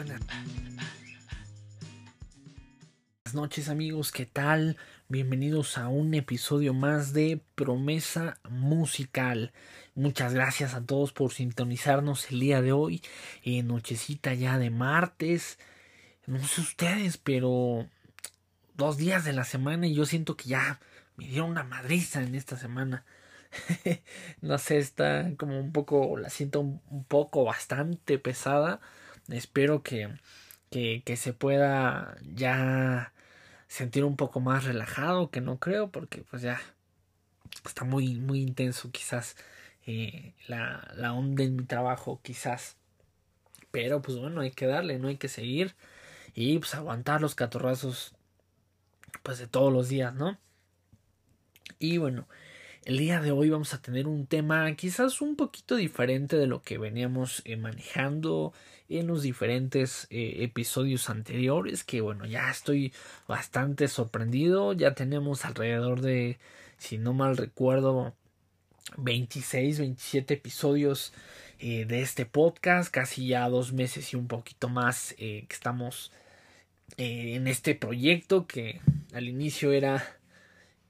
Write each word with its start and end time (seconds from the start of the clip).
Buenas 0.00 0.22
noches 3.34 3.68
amigos, 3.68 4.12
¿qué 4.12 4.24
tal? 4.24 4.78
Bienvenidos 5.08 5.76
a 5.76 5.88
un 5.88 6.14
episodio 6.14 6.72
más 6.72 7.12
de 7.12 7.42
Promesa 7.54 8.38
Musical. 8.48 9.52
Muchas 9.94 10.32
gracias 10.32 10.72
a 10.72 10.86
todos 10.86 11.12
por 11.12 11.32
sintonizarnos 11.32 12.30
el 12.30 12.40
día 12.40 12.62
de 12.62 12.72
hoy, 12.72 13.02
en 13.44 13.66
nochecita 13.68 14.32
ya 14.32 14.56
de 14.56 14.70
martes. 14.70 15.58
No 16.26 16.42
sé 16.46 16.62
ustedes, 16.62 17.18
pero 17.18 17.86
dos 18.78 18.96
días 18.96 19.26
de 19.26 19.34
la 19.34 19.44
semana 19.44 19.86
y 19.86 19.92
yo 19.92 20.06
siento 20.06 20.34
que 20.34 20.48
ya 20.48 20.80
me 21.16 21.26
dieron 21.26 21.50
una 21.50 21.64
madriza 21.64 22.22
en 22.22 22.34
esta 22.34 22.56
semana. 22.56 23.04
no 24.40 24.56
sé, 24.56 24.78
está 24.78 25.30
como 25.36 25.60
un 25.60 25.72
poco, 25.72 26.16
la 26.16 26.30
siento 26.30 26.60
un, 26.60 27.04
poco 27.06 27.44
bastante 27.44 28.18
pesada. 28.18 28.80
Espero 29.30 29.82
que, 29.82 30.08
que, 30.70 31.16
se 31.16 31.32
pueda 31.32 32.16
ya 32.34 33.12
sentir 33.68 34.04
un 34.04 34.16
poco 34.16 34.40
más 34.40 34.64
relajado, 34.64 35.30
que 35.30 35.40
no 35.40 35.58
creo, 35.58 35.90
porque 35.90 36.22
pues 36.22 36.42
ya 36.42 36.60
está 37.64 37.84
muy, 37.84 38.16
muy 38.16 38.40
intenso 38.40 38.90
quizás 38.90 39.36
eh, 39.86 40.34
la, 40.48 40.88
la 40.96 41.12
onda 41.12 41.44
en 41.44 41.56
mi 41.56 41.64
trabajo, 41.64 42.20
quizás. 42.22 42.76
Pero 43.70 44.02
pues 44.02 44.18
bueno, 44.18 44.40
hay 44.40 44.50
que 44.52 44.66
darle, 44.66 44.98
no 44.98 45.08
hay 45.08 45.16
que 45.16 45.28
seguir 45.28 45.74
y 46.34 46.58
pues 46.58 46.74
aguantar 46.74 47.20
los 47.20 47.34
catorrazos 47.34 48.14
pues 49.22 49.38
de 49.38 49.46
todos 49.46 49.72
los 49.72 49.88
días, 49.88 50.14
¿no? 50.14 50.38
Y 51.78 51.98
bueno, 51.98 52.28
el 52.90 52.98
día 52.98 53.20
de 53.20 53.30
hoy 53.30 53.50
vamos 53.50 53.72
a 53.72 53.80
tener 53.80 54.08
un 54.08 54.26
tema 54.26 54.74
quizás 54.74 55.20
un 55.20 55.36
poquito 55.36 55.76
diferente 55.76 56.36
de 56.36 56.48
lo 56.48 56.60
que 56.60 56.76
veníamos 56.76 57.40
eh, 57.44 57.56
manejando 57.56 58.52
en 58.88 59.06
los 59.06 59.22
diferentes 59.22 60.08
eh, 60.10 60.38
episodios 60.38 61.08
anteriores, 61.08 61.84
que 61.84 62.00
bueno, 62.00 62.26
ya 62.26 62.50
estoy 62.50 62.92
bastante 63.28 63.86
sorprendido, 63.86 64.72
ya 64.72 64.92
tenemos 64.92 65.44
alrededor 65.44 66.00
de, 66.00 66.40
si 66.78 66.98
no 66.98 67.14
mal 67.14 67.36
recuerdo, 67.36 68.12
26, 68.96 69.78
27 69.78 70.34
episodios 70.34 71.12
eh, 71.60 71.84
de 71.84 72.02
este 72.02 72.26
podcast, 72.26 72.92
casi 72.92 73.28
ya 73.28 73.48
dos 73.48 73.72
meses 73.72 74.12
y 74.12 74.16
un 74.16 74.26
poquito 74.26 74.68
más 74.68 75.14
que 75.16 75.46
estamos 75.48 76.10
en 76.96 77.46
este 77.46 77.76
proyecto 77.76 78.48
que 78.48 78.80
al 79.12 79.28
inicio 79.28 79.70
era 79.70 80.19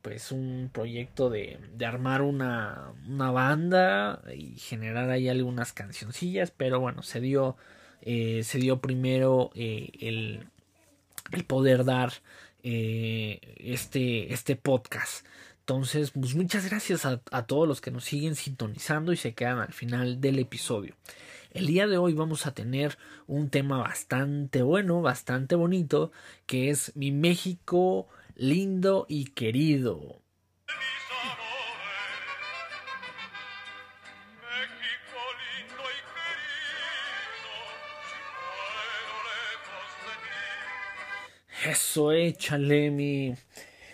pues 0.03 0.33
un 0.33 0.70
proyecto 0.73 1.31
de, 1.31 1.59
de 1.75 1.87
armar 1.87 2.23
una, 2.23 2.93
una, 3.09 3.31
banda 3.31 4.23
y 4.34 4.57
generar 4.57 5.11
ahí 5.11 5.29
algunas 5.29 5.73
cancioncillas, 5.73 6.51
pero 6.51 6.81
bueno, 6.81 7.03
se 7.03 7.20
dio, 7.20 7.57
eh, 8.03 8.42
se 8.45 8.59
dio 8.59 8.81
primero 8.81 9.51
eh, 9.55 9.91
el, 10.01 10.47
el, 11.33 11.45
poder 11.45 11.84
dar 11.84 12.12
eh, 12.62 13.41
este, 13.59 14.33
este 14.33 14.57
podcast. 14.57 15.27
Entonces, 15.61 16.12
pues 16.12 16.35
muchas 16.35 16.69
gracias 16.69 17.05
a, 17.05 17.20
a 17.31 17.47
todos 17.47 17.69
los 17.69 17.81
que 17.81 17.91
nos 17.91 18.05
siguen 18.05 18.35
sintonizando 18.35 19.12
y 19.12 19.17
se 19.17 19.35
quedan 19.35 19.59
al 19.59 19.73
final 19.73 20.20
del 20.20 20.39
episodio. 20.39 20.97
El 21.53 21.67
día 21.67 21.86
de 21.86 21.98
hoy 21.98 22.14
vamos 22.14 22.47
a 22.47 22.55
tener 22.55 22.97
un 23.27 23.51
tema 23.51 23.79
bastante 23.79 24.63
bueno, 24.63 25.03
bastante 25.03 25.57
bonito, 25.57 26.11
que 26.47 26.70
es 26.70 26.92
mi 26.97 27.13
México 27.13 28.08
lindo 28.40 29.05
y 29.06 29.27
querido. 29.27 30.23
Eso, 41.67 42.12
échale 42.12 42.90
mi 42.90 43.34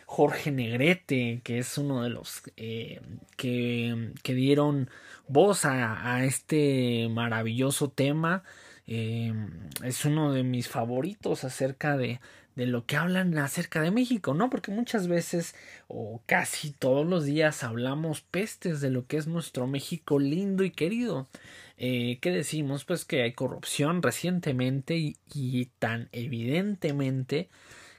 Jorge 0.07 0.53
Negrete, 0.53 1.41
que 1.43 1.59
es 1.59 1.77
uno 1.77 2.05
de 2.05 2.11
los 2.11 2.43
eh, 2.57 3.01
que, 3.37 4.13
que, 4.23 4.35
dieron 4.35 4.89
voz 5.27 5.65
a, 5.65 6.15
a 6.15 6.25
este 6.25 7.09
maravilloso 7.11 7.91
tema. 7.91 8.45
Eh, 8.87 9.35
es 9.83 10.05
uno 10.05 10.33
de 10.33 10.45
mis 10.45 10.69
favoritos 10.69 11.43
acerca 11.43 11.97
de, 11.97 12.21
de 12.57 12.67
lo 12.67 12.87
que 12.87 12.97
hablan 12.97 13.37
acerca 13.39 13.83
de 13.83 13.91
México, 13.91 14.35
¿no? 14.35 14.51
Porque 14.51 14.73
muchas 14.73 15.07
veces 15.09 15.55
o 15.89 16.23
casi 16.27 16.73
todos 16.73 17.07
los 17.07 17.25
días 17.25 17.63
hablamos 17.63 18.23
pestes 18.23 18.81
de 18.81 18.91
lo 18.91 19.07
que 19.07 19.19
es 19.19 19.27
nuestro 19.27 19.67
México 19.67 20.19
lindo 20.19 20.65
y 20.65 20.71
querido. 20.71 21.29
Eh, 21.77 22.19
¿Qué 22.23 22.31
decimos? 22.31 22.85
Pues 22.85 23.05
que 23.05 23.23
hay 23.23 23.33
corrupción 23.35 24.03
recientemente 24.03 24.97
y, 24.97 25.67
tan 25.79 26.09
evidentemente 26.13 27.51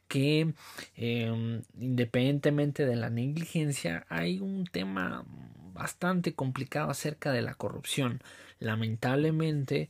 que 0.07 0.53
eh, 0.95 1.61
independientemente 1.79 2.85
de 2.85 2.95
la 2.95 3.09
negligencia 3.09 4.05
hay 4.09 4.39
un 4.39 4.65
tema 4.65 5.25
bastante 5.73 6.33
complicado 6.33 6.89
acerca 6.89 7.31
de 7.31 7.43
la 7.43 7.53
corrupción. 7.53 8.21
Lamentablemente 8.59 9.89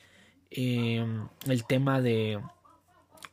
eh, 0.52 1.06
el 1.46 1.64
tema 1.66 2.02
de 2.02 2.40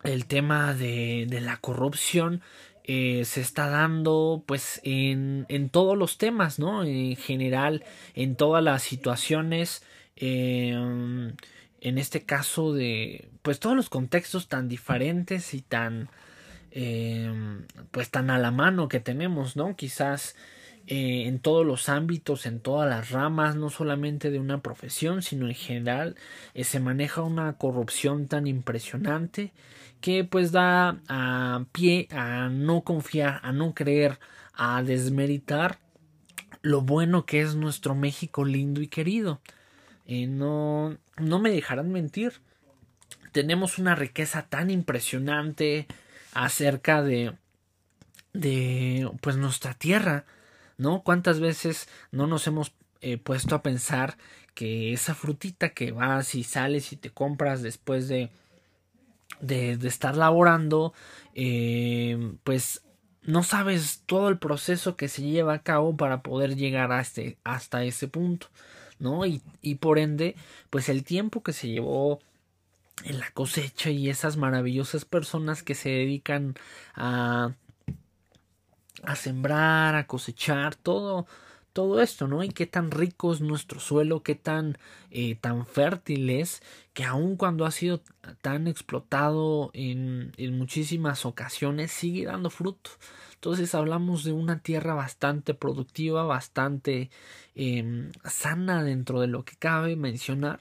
el 0.05 0.27
tema 0.27 0.75
de, 0.75 1.27
de 1.29 1.41
la 1.41 1.57
corrupción 1.57 2.43
eh, 2.87 3.25
se 3.25 3.41
está 3.41 3.71
dando 3.71 4.45
pues 4.45 4.79
en, 4.85 5.47
en, 5.49 5.71
todos 5.71 5.97
los 5.97 6.19
temas, 6.19 6.59
¿no? 6.59 6.85
En 6.85 7.17
general, 7.17 7.83
en 8.15 8.37
todas 8.37 8.63
las 8.63 8.83
situaciones, 8.83 9.83
eh, 10.17 10.73
en 11.81 11.99
este 11.99 12.25
caso 12.25 12.75
de 12.75 13.31
pues 13.41 13.59
todos 13.59 13.75
los 13.75 13.89
contextos 13.89 14.49
tan 14.49 14.69
diferentes 14.69 15.55
y 15.55 15.63
tan 15.63 16.11
eh, 16.73 17.33
pues 17.91 18.11
tan 18.11 18.29
a 18.29 18.39
la 18.39 18.51
mano 18.51 18.89
que 18.89 19.01
tenemos, 19.01 19.57
¿no? 19.57 19.77
Quizás 19.77 20.37
en 20.87 21.39
todos 21.39 21.65
los 21.65 21.89
ámbitos, 21.89 22.45
en 22.45 22.61
todas 22.61 22.87
las 22.87 23.09
ramas, 23.09 23.57
no 23.57 23.71
solamente 23.71 24.31
de 24.31 24.39
una 24.39 24.61
profesión, 24.61 25.23
sino 25.23 25.47
en 25.47 25.55
general, 25.55 26.17
se 26.55 26.79
maneja 26.79 27.23
una 27.23 27.55
corrupción 27.57 28.29
tan 28.29 28.47
impresionante 28.47 29.53
que 30.01 30.25
pues 30.25 30.53
da 30.53 31.01
a 31.09 31.65
pie 31.73 32.09
a 32.11 32.49
no 32.49 32.83
confiar, 32.83 33.41
a 33.43 33.53
no 33.53 33.75
creer, 33.75 34.19
a 34.55 34.83
desmeritar 34.83 35.79
lo 36.63 36.81
bueno 36.81 37.27
que 37.27 37.41
es 37.41 37.55
nuestro 37.55 37.95
México 37.95 38.45
lindo 38.45 38.81
y 38.81 38.89
querido. 38.89 39.41
Eh, 40.07 40.27
no, 40.27 40.97
no 41.19 41.39
me 41.39 41.51
dejarán 41.51 41.91
mentir. 41.91 42.41
Tenemos 43.33 43.79
una 43.79 43.95
riqueza 43.95 44.47
tan 44.49 44.71
impresionante 44.71 45.87
acerca 46.33 47.03
de, 47.03 47.33
de 48.33 49.11
pues 49.21 49.37
nuestra 49.37 49.75
tierra 49.75 50.25
¿no? 50.77 51.03
¿Cuántas 51.03 51.41
veces 51.41 51.89
no 52.11 52.27
nos 52.27 52.47
hemos 52.47 52.73
eh, 53.01 53.19
puesto 53.19 53.55
a 53.55 53.63
pensar 53.63 54.17
que 54.55 54.93
esa 54.93 55.15
frutita 55.15 55.71
que 55.71 55.93
vas 55.93 56.35
y 56.35 56.45
sales 56.45 56.93
y 56.93 56.97
te 56.97 57.11
compras 57.11 57.63
después 57.63 58.09
de, 58.09 58.31
de, 59.41 59.73
estar 59.73 60.17
laborando, 60.17 60.93
eh, 61.35 62.37
pues 62.45 62.83
no 63.23 63.43
sabes 63.43 64.03
todo 64.07 64.29
el 64.29 64.39
proceso 64.39 64.97
que 64.97 65.09
se 65.09 65.23
lleva 65.23 65.55
a 65.55 65.63
cabo 65.63 65.97
para 65.97 66.23
poder 66.23 66.57
llegar 66.57 66.93
a 66.93 67.01
este, 67.01 67.39
hasta 67.45 67.85
ese 67.85 68.09
punto, 68.09 68.49
¿no? 68.99 69.25
Y, 69.27 69.43
y 69.63 69.77
por 69.77 69.99
ende, 69.99 70.37
pues 70.71 70.89
el 70.89 71.05
tiempo 71.05 71.43
que 71.43 71.53
se 71.53 71.69
llevó 71.69 72.21
en 73.05 73.19
la 73.19 73.31
cosecha 73.31 73.91
y 73.91 74.09
esas 74.09 74.37
maravillosas 74.37 75.05
personas 75.05 75.63
que 75.63 75.75
se 75.75 75.89
dedican 75.91 76.55
a 76.95 77.55
a 79.07 79.17
sembrar, 79.17 79.95
a 79.95 80.07
cosechar, 80.07 80.75
todo, 80.75 81.27
todo 81.75 82.01
esto, 82.01 82.29
¿no? 82.29 82.45
Y 82.45 82.51
qué 82.51 82.67
tan 82.67 82.91
rico 82.93 83.33
es 83.35 83.41
nuestro 83.41 83.81
suelo, 83.81 84.23
qué 84.23 84.37
tan, 84.37 84.79
eh, 85.11 85.35
tan 85.35 85.67
fértil 85.67 86.31
es, 86.31 86.63
que 86.95 87.05
aun 87.05 87.37
cuando 87.37 87.67
ha 87.67 87.73
sido 87.73 88.01
tan 88.43 88.69
explotado 88.69 89.71
en, 89.75 90.33
en 90.37 90.57
muchísimas 90.57 91.27
ocasiones, 91.27 91.91
sigue 91.91 92.27
dando 92.27 92.49
fruto. 92.51 92.91
Entonces 93.35 93.75
hablamos 93.75 94.25
de 94.25 94.33
una 94.33 94.61
tierra 94.61 94.95
bastante 94.95 95.53
productiva, 95.53 96.23
bastante 96.25 97.11
eh, 97.57 98.11
sana 98.25 98.85
dentro 98.85 99.21
de 99.21 99.27
lo 99.27 99.45
que 99.45 99.57
cabe 99.57 99.97
mencionar. 99.97 100.61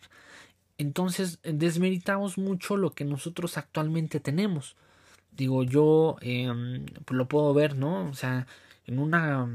Entonces 0.80 1.40
desmeritamos 1.44 2.40
mucho 2.40 2.76
lo 2.76 2.90
que 2.92 3.06
nosotros 3.06 3.58
actualmente 3.58 4.20
tenemos 4.20 4.76
digo 5.36 5.64
yo 5.64 6.18
eh, 6.22 6.48
lo 7.10 7.28
puedo 7.28 7.56
ver 7.56 7.76
no 7.76 8.08
o 8.08 8.14
sea 8.14 8.46
en 8.86 9.00
una 9.00 9.50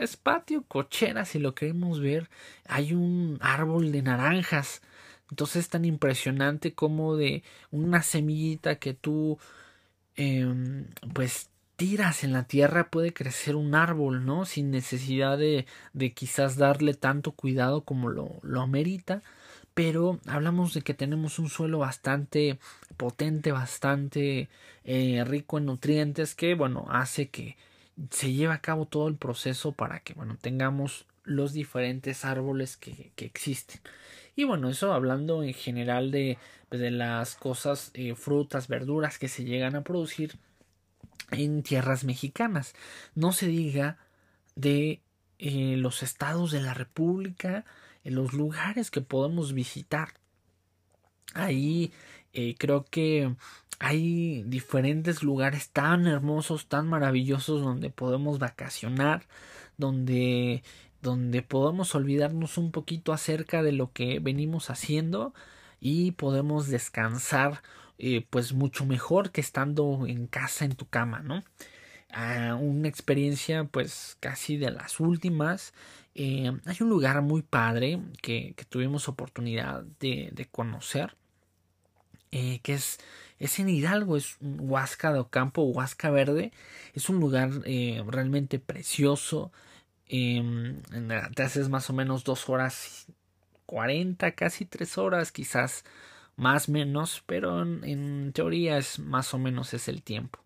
es 0.00 0.16
patio 0.16 0.62
cochera 0.62 1.24
si 1.24 1.38
lo 1.38 1.54
queremos 1.54 2.00
ver 2.00 2.28
hay 2.66 2.92
un 2.94 3.38
árbol 3.40 3.92
de 3.92 4.02
naranjas. 4.02 4.82
Entonces 5.30 5.64
es 5.64 5.68
tan 5.68 5.84
impresionante 5.84 6.74
como 6.74 7.16
de 7.16 7.42
una 7.70 8.02
semillita 8.02 8.76
que 8.76 8.94
tú 8.94 9.38
eh, 10.16 10.46
pues 11.12 11.50
tiras 11.76 12.24
en 12.24 12.32
la 12.32 12.42
tierra 12.44 12.90
puede 12.90 13.12
crecer 13.12 13.54
un 13.54 13.76
árbol 13.76 14.26
no 14.26 14.44
sin 14.46 14.72
necesidad 14.72 15.38
de, 15.38 15.64
de 15.92 16.12
quizás 16.12 16.56
darle 16.56 16.94
tanto 16.94 17.32
cuidado 17.32 17.82
como 17.82 18.08
lo, 18.08 18.40
lo 18.42 18.60
amerita. 18.62 19.22
Pero 19.74 20.18
hablamos 20.26 20.74
de 20.74 20.82
que 20.82 20.92
tenemos 20.92 21.38
un 21.38 21.48
suelo 21.48 21.78
bastante 21.78 22.58
potente, 22.96 23.52
bastante 23.52 24.48
eh, 24.82 25.22
rico 25.24 25.58
en 25.58 25.66
nutrientes 25.66 26.34
que, 26.34 26.54
bueno, 26.54 26.86
hace 26.90 27.28
que 27.28 27.56
se 28.10 28.32
lleve 28.32 28.54
a 28.54 28.60
cabo 28.60 28.86
todo 28.86 29.08
el 29.08 29.16
proceso 29.16 29.72
para 29.72 30.00
que, 30.00 30.14
bueno, 30.14 30.36
tengamos 30.40 31.06
los 31.24 31.52
diferentes 31.52 32.24
árboles 32.24 32.76
que, 32.76 33.12
que 33.16 33.24
existen. 33.26 33.80
Y 34.36 34.44
bueno, 34.44 34.70
eso 34.70 34.92
hablando 34.92 35.42
en 35.42 35.52
general 35.52 36.10
de, 36.10 36.38
pues, 36.68 36.80
de 36.80 36.90
las 36.90 37.34
cosas, 37.34 37.90
eh, 37.94 38.14
frutas, 38.14 38.68
verduras 38.68 39.18
que 39.18 39.28
se 39.28 39.44
llegan 39.44 39.74
a 39.74 39.82
producir 39.82 40.38
en 41.30 41.62
tierras 41.62 42.04
mexicanas. 42.04 42.74
No 43.14 43.32
se 43.32 43.48
diga 43.48 43.98
de 44.54 45.02
eh, 45.38 45.74
los 45.76 46.02
estados 46.02 46.52
de 46.52 46.60
la 46.60 46.74
República, 46.74 47.64
en 48.04 48.14
los 48.14 48.32
lugares 48.32 48.90
que 48.90 49.00
podemos 49.00 49.54
visitar. 49.54 50.14
Ahí 51.34 51.92
eh, 52.32 52.54
creo 52.58 52.84
que 52.84 53.34
hay 53.78 54.42
diferentes 54.44 55.22
lugares 55.22 55.70
tan 55.70 56.06
hermosos, 56.06 56.66
tan 56.66 56.88
maravillosos 56.88 57.62
donde 57.62 57.90
podemos 57.90 58.38
vacacionar, 58.38 59.26
donde 59.76 60.62
donde 61.00 61.42
podemos 61.42 61.94
olvidarnos 61.94 62.58
un 62.58 62.72
poquito 62.72 63.12
acerca 63.12 63.62
de 63.62 63.72
lo 63.72 63.92
que 63.92 64.18
venimos 64.18 64.70
haciendo 64.70 65.32
y 65.80 66.12
podemos 66.12 66.68
descansar 66.68 67.62
eh, 67.98 68.26
pues 68.30 68.52
mucho 68.52 68.84
mejor 68.84 69.30
que 69.30 69.40
estando 69.40 70.06
en 70.06 70.26
casa 70.26 70.64
en 70.64 70.74
tu 70.74 70.86
cama, 70.86 71.20
¿no? 71.20 71.44
una 72.60 72.88
experiencia 72.88 73.64
pues 73.64 74.16
casi 74.20 74.56
de 74.56 74.70
las 74.70 74.98
últimas. 74.98 75.74
Eh, 76.14 76.50
hay 76.64 76.76
un 76.80 76.88
lugar 76.88 77.20
muy 77.22 77.42
padre 77.42 78.00
que, 78.22 78.54
tuvimos 78.70 79.08
oportunidad 79.08 79.82
de, 80.00 80.48
conocer, 80.50 81.16
eh, 82.30 82.60
que 82.62 82.74
es, 82.74 82.98
es 83.38 83.58
en 83.58 83.68
Hidalgo, 83.68 84.16
es 84.16 84.36
Huasca 84.40 85.12
de 85.12 85.20
Ocampo, 85.20 85.62
Huasca 85.62 86.10
Verde. 86.10 86.52
Es 86.94 87.08
un 87.08 87.20
lugar 87.20 87.50
eh, 87.64 88.02
realmente 88.06 88.58
precioso. 88.58 89.52
Em, 90.08 90.80
te 91.34 91.42
haces 91.42 91.68
más 91.68 91.90
o 91.90 91.92
menos 91.92 92.24
dos 92.24 92.48
horas 92.48 93.06
cuarenta, 93.66 94.32
casi 94.32 94.64
tres 94.64 94.96
horas, 94.98 95.30
quizás 95.30 95.84
más 96.36 96.68
menos, 96.68 97.22
pero 97.26 97.62
en, 97.62 98.32
teoría 98.32 98.78
es 98.78 98.98
más 98.98 99.34
o 99.34 99.38
menos 99.38 99.74
es 99.74 99.88
el 99.88 100.02
tiempo. 100.02 100.40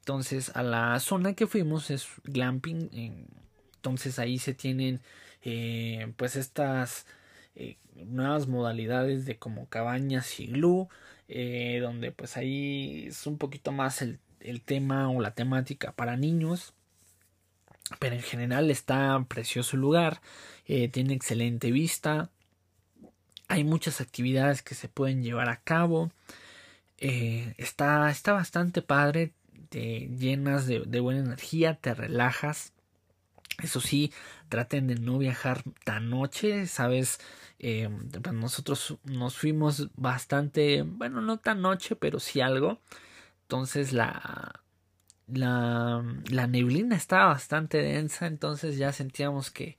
Entonces 0.00 0.50
a 0.56 0.62
la 0.62 0.98
zona 1.00 1.34
que 1.34 1.46
fuimos 1.46 1.90
es 1.90 2.08
glamping, 2.24 3.28
entonces 3.76 4.18
ahí 4.18 4.38
se 4.38 4.54
tienen 4.54 5.00
eh, 5.42 6.12
pues 6.16 6.36
estas 6.36 7.06
eh, 7.54 7.76
nuevas 7.96 8.48
modalidades 8.48 9.26
de 9.26 9.36
como 9.38 9.68
cabañas 9.68 10.40
y 10.40 10.46
glue, 10.46 10.88
eh, 11.28 11.78
donde 11.80 12.12
pues 12.12 12.36
ahí 12.36 13.06
es 13.08 13.26
un 13.26 13.38
poquito 13.38 13.72
más 13.72 14.02
el, 14.02 14.20
el 14.40 14.62
tema 14.62 15.10
o 15.10 15.20
la 15.20 15.34
temática 15.34 15.92
para 15.92 16.16
niños 16.16 16.74
pero 17.98 18.14
en 18.14 18.22
general 18.22 18.70
está 18.70 19.22
precioso 19.28 19.76
el 19.76 19.82
lugar, 19.82 20.22
tiene 20.64 21.12
excelente 21.12 21.70
vista, 21.70 22.30
hay 23.48 23.64
muchas 23.64 24.00
actividades 24.00 24.62
que 24.62 24.74
se 24.74 24.88
pueden 24.88 25.22
llevar 25.22 25.48
a 25.48 25.60
cabo. 25.60 26.10
Eh, 26.98 27.54
está, 27.58 28.10
está 28.10 28.32
bastante 28.32 28.82
padre. 28.82 29.32
Te 29.68 30.08
llenas 30.08 30.66
de, 30.66 31.00
buena 31.00 31.20
energía, 31.20 31.74
te 31.74 31.94
relajas. 31.94 32.72
Eso 33.62 33.80
sí, 33.80 34.12
traten 34.48 34.86
de 34.88 34.96
no 34.96 35.18
viajar 35.18 35.62
tan 35.84 36.10
noche, 36.10 36.66
¿sabes? 36.66 37.20
Eh, 37.58 37.88
pues 38.22 38.34
nosotros 38.34 38.96
nos 39.04 39.36
fuimos 39.36 39.88
bastante, 39.96 40.82
bueno, 40.82 41.20
no 41.20 41.38
tan 41.38 41.62
noche, 41.62 41.96
pero 41.96 42.18
sí 42.20 42.40
algo. 42.40 42.80
Entonces 43.42 43.92
la, 43.92 44.60
la, 45.26 46.04
la 46.30 46.46
neblina 46.46 46.96
estaba 46.96 47.26
bastante 47.26 47.78
densa, 47.78 48.26
entonces 48.26 48.76
ya 48.78 48.92
sentíamos 48.92 49.50
que, 49.50 49.76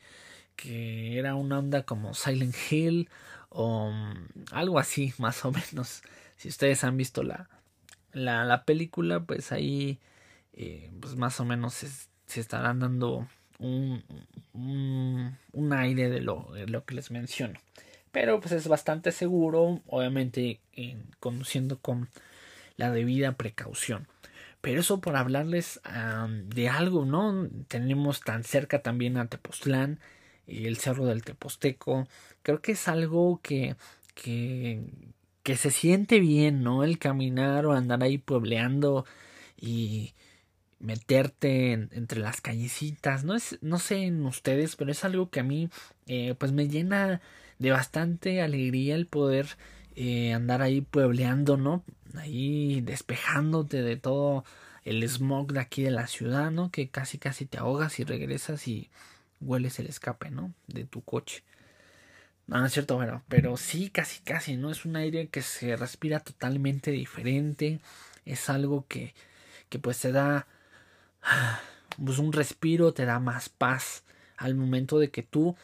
que 0.55 1.19
era 1.19 1.35
una 1.35 1.59
onda 1.59 1.83
como 1.83 2.13
Silent 2.13 2.55
Hill 2.71 3.09
o 3.49 3.91
mm, 3.91 4.27
algo 4.51 4.79
así 4.79 5.13
más 5.19 5.45
o 5.45 5.51
menos 5.51 6.03
si 6.37 6.49
ustedes 6.49 6.83
han 6.83 6.97
visto 6.97 7.23
la, 7.23 7.49
la, 8.13 8.45
la 8.45 8.65
película 8.65 9.21
pues 9.21 9.51
ahí 9.51 9.99
eh, 10.53 10.91
pues 11.01 11.15
más 11.15 11.39
o 11.39 11.45
menos 11.45 11.73
se, 11.75 12.41
estarán 12.41 12.79
dando 12.79 13.27
un, 13.59 14.03
un, 14.53 15.73
aire 15.73 16.09
de 16.09 16.21
lo, 16.21 16.49
lo, 16.67 16.85
que 16.85 16.95
les 16.95 17.11
menciono 17.11 17.59
pero 18.11 18.39
pues 18.39 18.53
es 18.53 18.67
bastante 18.67 19.11
seguro 19.11 19.81
obviamente 19.87 20.59
conduciendo 21.19 21.79
con 21.79 22.09
la 22.77 22.91
debida 22.91 23.33
precaución 23.33 24.07
pero 24.65 24.79
eso 24.79 24.99
por 24.99 25.15
hablarles 25.15 25.79
de 26.47 26.69
algo, 26.69 27.05
¿no? 27.05 27.47
Tenemos 27.67 28.21
tan 28.21 28.43
cerca 28.43 28.81
también 28.81 29.15
a 29.17 29.27
Tepoztlán, 29.27 29.99
el 30.47 30.77
Cerro 30.77 31.05
del 31.05 31.23
Teposteco. 31.23 32.07
Creo 32.41 32.63
que 32.63 32.71
es 32.71 32.87
algo 32.87 33.39
que, 33.43 33.75
que, 34.15 34.81
que 35.43 35.55
se 35.55 35.69
siente 35.69 36.19
bien, 36.19 36.63
¿no? 36.63 36.83
El 36.83 36.97
caminar 36.97 37.67
o 37.67 37.73
andar 37.73 38.01
ahí 38.01 38.17
puebleando 38.17 39.05
y 39.55 40.15
meterte 40.79 41.73
entre 41.73 42.19
las 42.19 42.41
callecitas. 42.41 43.23
No, 43.23 43.35
es, 43.35 43.57
no 43.61 43.79
sé 43.79 44.03
en 44.05 44.25
ustedes, 44.25 44.75
pero 44.75 44.91
es 44.91 45.03
algo 45.05 45.29
que 45.29 45.39
a 45.39 45.43
mí 45.43 45.69
eh, 46.07 46.35
pues 46.37 46.51
me 46.51 46.67
llena 46.67 47.21
de 47.59 47.71
bastante 47.71 48.41
alegría 48.41 48.95
el 48.95 49.07
poder 49.07 49.47
eh, 49.95 50.33
andar 50.33 50.61
ahí 50.61 50.81
puebleando, 50.81 51.57
¿no? 51.57 51.83
Ahí 52.15 52.81
despejándote 52.81 53.81
de 53.81 53.97
todo 53.97 54.43
el 54.83 55.03
smog 55.07 55.53
de 55.53 55.59
aquí 55.59 55.83
de 55.83 55.91
la 55.91 56.07
ciudad, 56.07 56.51
¿no? 56.51 56.71
Que 56.71 56.89
casi 56.89 57.17
casi 57.17 57.45
te 57.45 57.57
ahogas 57.57 57.99
y 57.99 58.03
regresas 58.03 58.67
y 58.67 58.89
hueles 59.41 59.79
el 59.79 59.87
escape, 59.87 60.29
¿no? 60.31 60.53
De 60.67 60.85
tu 60.85 61.01
coche. 61.01 61.43
No, 62.47 62.63
es 62.63 62.73
cierto, 62.73 62.95
bueno, 62.95 63.23
pero 63.27 63.57
sí, 63.57 63.89
casi, 63.89 64.21
casi, 64.21 64.55
¿no? 64.55 64.69
Es 64.69 64.85
un 64.85 64.95
aire 64.95 65.29
que 65.29 65.41
se 65.41 65.75
respira 65.75 66.19
totalmente 66.19 66.91
diferente. 66.91 67.79
Es 68.25 68.49
algo 68.49 68.85
que, 68.87 69.15
que 69.69 69.79
pues 69.79 69.99
te 69.99 70.11
da, 70.11 70.47
pues 72.03 72.19
un 72.19 72.33
respiro, 72.33 72.93
te 72.93 73.05
da 73.05 73.19
más 73.19 73.49
paz 73.49 74.03
al 74.37 74.55
momento 74.55 74.99
de 74.99 75.09
que 75.09 75.23
tú, 75.23 75.55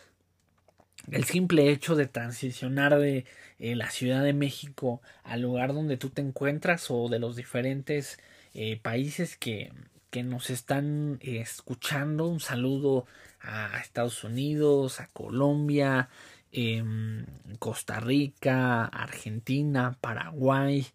el 1.11 1.23
simple 1.25 1.69
hecho 1.69 1.95
de 1.95 2.07
transicionar 2.07 2.97
de 2.97 3.25
eh, 3.59 3.75
la 3.75 3.89
Ciudad 3.89 4.23
de 4.23 4.33
México 4.33 5.01
al 5.23 5.41
lugar 5.41 5.73
donde 5.73 5.97
tú 5.97 6.09
te 6.09 6.21
encuentras 6.21 6.89
o 6.89 7.09
de 7.09 7.19
los 7.19 7.35
diferentes 7.35 8.19
eh, 8.53 8.79
países 8.81 9.37
que, 9.37 9.71
que 10.09 10.23
nos 10.23 10.49
están 10.49 11.19
escuchando, 11.21 12.27
un 12.27 12.39
saludo 12.39 13.05
a 13.41 13.79
Estados 13.79 14.23
Unidos, 14.23 14.99
a 14.99 15.07
Colombia, 15.07 16.09
em, 16.51 17.25
Costa 17.59 17.99
Rica, 17.99 18.85
Argentina, 18.85 19.97
Paraguay, 20.01 20.85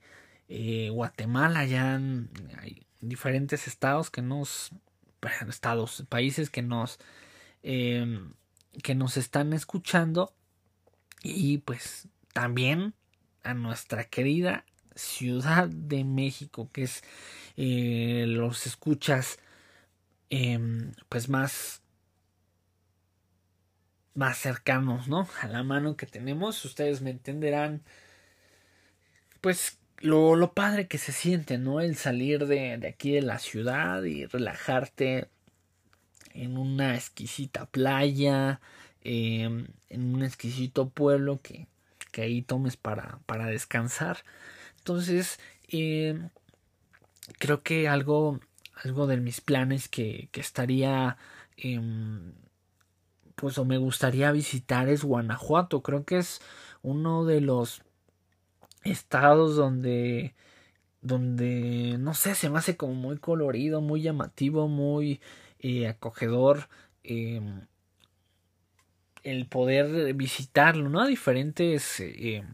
eh, 0.48 0.90
Guatemala, 0.90 1.64
ya 1.64 2.00
diferentes 3.08 3.66
estados 3.66 4.10
que 4.10 4.22
nos, 4.22 4.70
estados, 5.48 6.04
países 6.08 6.50
que 6.50 6.62
nos, 6.62 6.98
em, 7.62 8.34
que 8.82 8.94
nos 8.94 9.16
están 9.16 9.52
escuchando 9.52 10.34
y 11.22 11.58
pues 11.58 12.08
también 12.32 12.94
a 13.42 13.54
nuestra 13.54 14.04
querida 14.04 14.64
Ciudad 14.94 15.68
de 15.68 16.04
México, 16.04 16.70
que 16.72 16.84
es 16.84 17.02
eh, 17.56 18.24
los 18.26 18.66
escuchas 18.66 19.38
em, 20.30 20.92
pues 21.08 21.28
más 21.28 21.82
más 24.14 24.38
cercanos, 24.38 25.08
¿no? 25.08 25.28
A 25.42 25.46
la 25.46 25.62
mano 25.62 25.96
que 25.96 26.06
tenemos, 26.06 26.64
ustedes 26.64 27.02
me 27.02 27.10
entenderán, 27.10 27.82
pues 29.42 29.78
lo, 29.98 30.36
lo 30.36 30.52
padre 30.52 30.88
que 30.88 30.98
se 30.98 31.12
siente, 31.12 31.58
¿no? 31.58 31.80
El 31.80 31.96
salir 31.96 32.46
de, 32.46 32.78
de 32.78 32.88
aquí 32.88 33.12
de 33.12 33.22
la 33.22 33.38
ciudad 33.38 34.02
y 34.04 34.26
relajarte 34.26 35.28
en 36.34 36.58
una 36.58 36.94
exquisita 36.94 37.66
playa, 37.66 38.60
em, 39.02 39.68
en 39.88 40.14
un 40.14 40.22
exquisito 40.22 40.90
pueblo 40.90 41.40
que, 41.42 41.66
que 42.12 42.22
ahí 42.22 42.42
tomes 42.42 42.76
para, 42.76 43.20
para 43.26 43.46
descansar. 43.46 44.18
Entonces, 44.78 45.38
em, 45.68 46.28
creo 47.38 47.62
que 47.62 47.88
algo, 47.88 48.40
algo 48.74 49.06
de 49.06 49.16
mis 49.18 49.40
planes 49.40 49.88
que, 49.88 50.28
que 50.32 50.40
estaría 50.40 51.16
em, 51.56 52.32
pues 53.36 53.58
o 53.58 53.64
me 53.64 53.78
gustaría 53.78 54.32
visitar 54.32 54.88
es 54.88 55.04
Guanajuato. 55.04 55.82
Creo 55.82 56.04
que 56.04 56.18
es 56.18 56.40
uno 56.82 57.24
de 57.24 57.40
los 57.40 57.82
estados 58.90 59.56
donde 59.56 60.34
donde 61.02 61.96
no 61.98 62.14
sé 62.14 62.34
se 62.34 62.50
me 62.50 62.58
hace 62.58 62.76
como 62.76 62.94
muy 62.94 63.18
colorido 63.18 63.80
muy 63.80 64.02
llamativo 64.02 64.68
muy 64.68 65.20
eh, 65.60 65.88
acogedor 65.88 66.68
em, 67.04 67.66
el 69.26 69.46
poder 69.46 70.14
visitarlo, 70.14 70.88
¿no? 70.88 71.06
Diferentes 71.06 72.00
eh, 72.00 72.44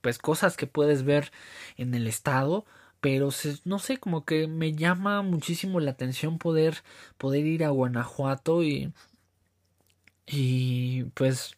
pues 0.00 0.18
cosas 0.18 0.56
que 0.56 0.66
puedes 0.66 1.04
ver 1.04 1.32
en 1.76 1.94
el 1.94 2.06
estado, 2.06 2.64
pero 3.00 3.30
no 3.64 3.78
sé, 3.78 3.98
como 3.98 4.24
que 4.24 4.46
me 4.48 4.72
llama 4.74 5.22
muchísimo 5.22 5.80
la 5.80 5.92
atención 5.92 6.38
poder 6.38 6.76
poder 7.18 7.46
ir 7.46 7.64
a 7.64 7.70
Guanajuato 7.70 8.62
y 8.62 8.92
y 10.26 11.04
pues 11.14 11.56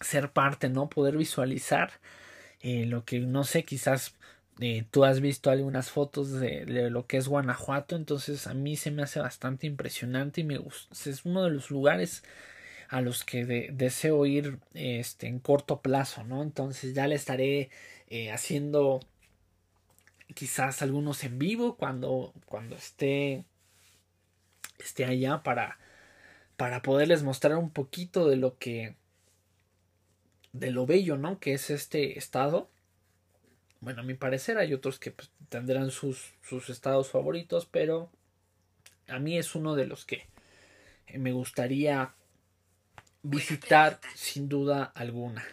ser 0.00 0.32
parte, 0.32 0.68
¿no? 0.68 0.88
Poder 0.88 1.16
visualizar 1.16 1.92
eh, 2.64 2.86
lo 2.86 3.04
que 3.04 3.20
no 3.20 3.44
sé, 3.44 3.64
quizás 3.64 4.14
eh, 4.60 4.86
tú 4.90 5.04
has 5.04 5.20
visto 5.20 5.50
algunas 5.50 5.90
fotos 5.90 6.32
de, 6.32 6.64
lo 6.90 7.06
que 7.06 7.18
es 7.18 7.28
Guanajuato, 7.28 7.94
entonces 7.94 8.46
a 8.46 8.54
mí 8.54 8.76
se 8.76 8.90
me 8.90 9.02
hace 9.02 9.20
bastante 9.20 9.66
impresionante 9.66 10.40
y 10.40 10.44
me 10.44 10.56
gusta, 10.56 10.94
es 11.10 11.26
uno 11.26 11.44
de 11.44 11.50
los 11.50 11.70
lugares 11.70 12.24
a 12.88 13.02
los 13.02 13.22
que 13.24 13.44
deseo 13.44 14.24
ir 14.24 14.60
este, 14.72 15.26
en 15.26 15.40
corto 15.40 15.82
plazo, 15.82 16.24
¿no? 16.24 16.42
Entonces 16.42 16.94
ya 16.94 17.06
le 17.06 17.16
estaré 17.16 17.70
eh, 18.08 18.32
haciendo 18.32 19.00
quizás 20.34 20.80
algunos 20.80 21.22
en 21.24 21.38
vivo 21.38 21.76
cuando, 21.76 22.32
cuando 22.46 22.76
esté, 22.76 23.44
esté 24.78 25.04
allá 25.04 25.42
para, 25.42 25.78
para 26.56 26.80
poderles 26.82 27.22
mostrar 27.22 27.56
un 27.56 27.70
poquito 27.70 28.28
de 28.28 28.36
lo 28.36 28.58
que 28.58 28.96
de 30.54 30.70
lo 30.70 30.86
bello, 30.86 31.18
¿no? 31.18 31.38
Que 31.38 31.52
es 31.52 31.68
este 31.68 32.16
estado. 32.16 32.70
Bueno, 33.80 34.00
a 34.00 34.04
mi 34.04 34.14
parecer 34.14 34.56
hay 34.56 34.72
otros 34.72 34.98
que 34.98 35.10
pues, 35.10 35.30
tendrán 35.50 35.90
sus, 35.90 36.32
sus 36.42 36.70
estados 36.70 37.10
favoritos, 37.10 37.66
pero 37.66 38.10
a 39.08 39.18
mí 39.18 39.36
es 39.36 39.54
uno 39.54 39.74
de 39.74 39.86
los 39.86 40.06
que 40.06 40.26
me 41.12 41.32
gustaría 41.32 42.14
visitar 43.22 44.00
sin 44.14 44.48
duda 44.48 44.84
alguna. 44.84 45.44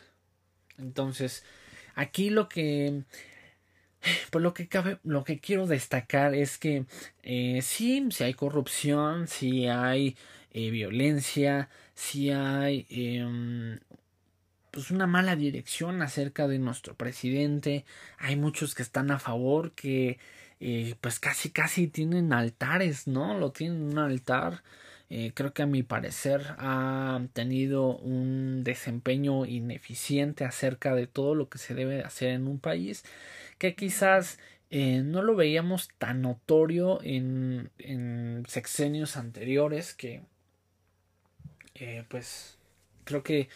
Entonces, 0.78 1.44
aquí 1.96 2.30
lo 2.30 2.48
que 2.48 3.04
pues 4.32 4.42
lo 4.42 4.54
que 4.54 4.68
cabe, 4.68 5.00
lo 5.04 5.24
que 5.24 5.40
quiero 5.40 5.68
destacar 5.68 6.34
es 6.34 6.58
que 6.58 6.86
eh, 7.24 7.62
sí, 7.62 8.08
si 8.12 8.24
hay 8.24 8.34
corrupción, 8.34 9.28
si 9.28 9.68
hay 9.68 10.16
eh, 10.52 10.72
violencia, 10.72 11.70
si 11.94 12.32
hay 12.32 12.88
eh, 12.90 13.80
pues 14.72 14.90
una 14.90 15.06
mala 15.08 15.36
dirección 15.36 16.02
acerca 16.02 16.48
de 16.48 16.60
nuestro 16.60 16.96
presidente. 16.96 17.86
Hay 18.18 18.38
muchos 18.38 18.74
que 18.74 18.84
están 18.84 19.12
a 19.12 19.20
favor 19.20 19.74
que 19.74 20.18
eh, 20.62 20.96
pues 21.02 21.20
casi 21.20 21.50
casi 21.50 21.88
tienen 21.88 22.34
altares, 22.34 23.08
¿no? 23.08 23.38
Lo 23.38 23.52
tienen 23.52 23.82
un 23.82 23.98
altar. 23.98 24.64
Eh, 25.10 25.34
creo 25.36 25.54
que 25.54 25.64
a 25.64 25.66
mi 25.66 25.84
parecer 25.84 26.56
ha 26.58 27.22
tenido 27.34 27.98
un 27.98 28.64
desempeño 28.64 29.46
ineficiente 29.46 30.46
acerca 30.46 30.96
de 30.96 31.08
todo 31.08 31.36
lo 31.36 31.50
que 31.50 31.58
se 31.58 31.74
debe 31.74 32.02
hacer 32.04 32.30
en 32.30 32.48
un 32.48 32.60
país 32.60 33.04
que 33.58 33.76
quizás 33.76 34.40
eh, 34.70 35.02
no 35.04 35.22
lo 35.22 35.36
veíamos 35.36 35.90
tan 35.98 36.22
notorio 36.22 37.02
en, 37.04 37.72
en 37.78 38.46
sexenios 38.48 39.18
anteriores 39.18 39.94
que 39.94 40.22
pues 42.10 42.58
creo 43.04 43.24
que 43.24 43.50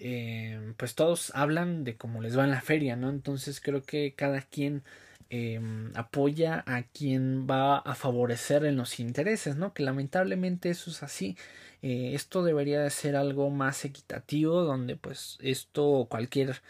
eh, 0.00 0.74
pues 0.76 0.94
todos 0.94 1.32
hablan 1.34 1.84
de 1.84 1.96
cómo 1.96 2.22
les 2.22 2.38
va 2.38 2.44
en 2.44 2.50
la 2.50 2.60
feria, 2.60 2.96
¿no? 2.96 3.10
Entonces 3.10 3.60
creo 3.60 3.82
que 3.82 4.14
cada 4.14 4.40
quien 4.42 4.84
eh, 5.30 5.60
apoya 5.94 6.64
a 6.66 6.84
quien 6.84 7.46
va 7.48 7.78
a 7.78 7.94
favorecer 7.94 8.64
en 8.64 8.76
los 8.76 9.00
intereses, 9.00 9.56
¿no? 9.56 9.74
Que 9.74 9.82
lamentablemente 9.82 10.70
eso 10.70 10.90
es 10.90 11.02
así. 11.02 11.36
Eh, 11.82 12.12
esto 12.14 12.44
debería 12.44 12.80
de 12.80 12.90
ser 12.90 13.16
algo 13.16 13.50
más 13.50 13.84
equitativo, 13.84 14.62
donde 14.62 14.96
pues 14.96 15.38
esto 15.40 16.06
cualquier 16.08 16.62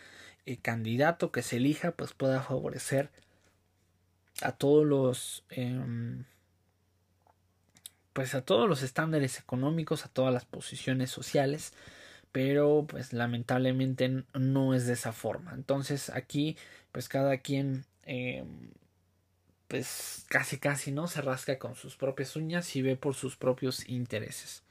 candidato 0.63 1.31
que 1.31 1.43
se 1.43 1.57
elija 1.59 1.93
pues 1.93 2.15
pueda 2.15 2.43
favorecer 2.43 3.11
a 4.43 4.53
todos 4.53 4.87
los 4.87 5.45
em, 5.51 6.25
pues 8.15 8.35
a 8.35 8.43
todos 8.43 8.69
los 8.69 8.83
estándares 8.83 9.39
económicos, 9.39 10.05
a 10.07 10.09
todas 10.09 10.33
las 10.33 10.45
posiciones 10.47 11.11
sociales 11.11 11.75
pero 12.39 12.87
pues 12.89 13.13
lamentablemente 13.13 14.23
no 14.33 14.73
es 14.73 14.87
de 14.87 14.93
esa 14.93 15.13
forma. 15.13 15.55
Entonces 15.55 16.09
aquí 16.09 16.57
pues 16.93 17.09
cada 17.09 17.39
quien 17.39 17.85
eh, 18.05 18.45
pues 19.67 20.25
casi 20.29 20.59
casi 20.59 20.93
no 20.93 21.09
se 21.09 21.21
rasca 21.21 21.59
con 21.59 21.75
sus 21.75 21.97
propias 21.97 22.37
uñas 22.37 22.77
y 22.77 22.83
ve 22.83 22.95
por 22.95 23.17
sus 23.17 23.35
propios 23.35 23.89
intereses. 23.89 24.63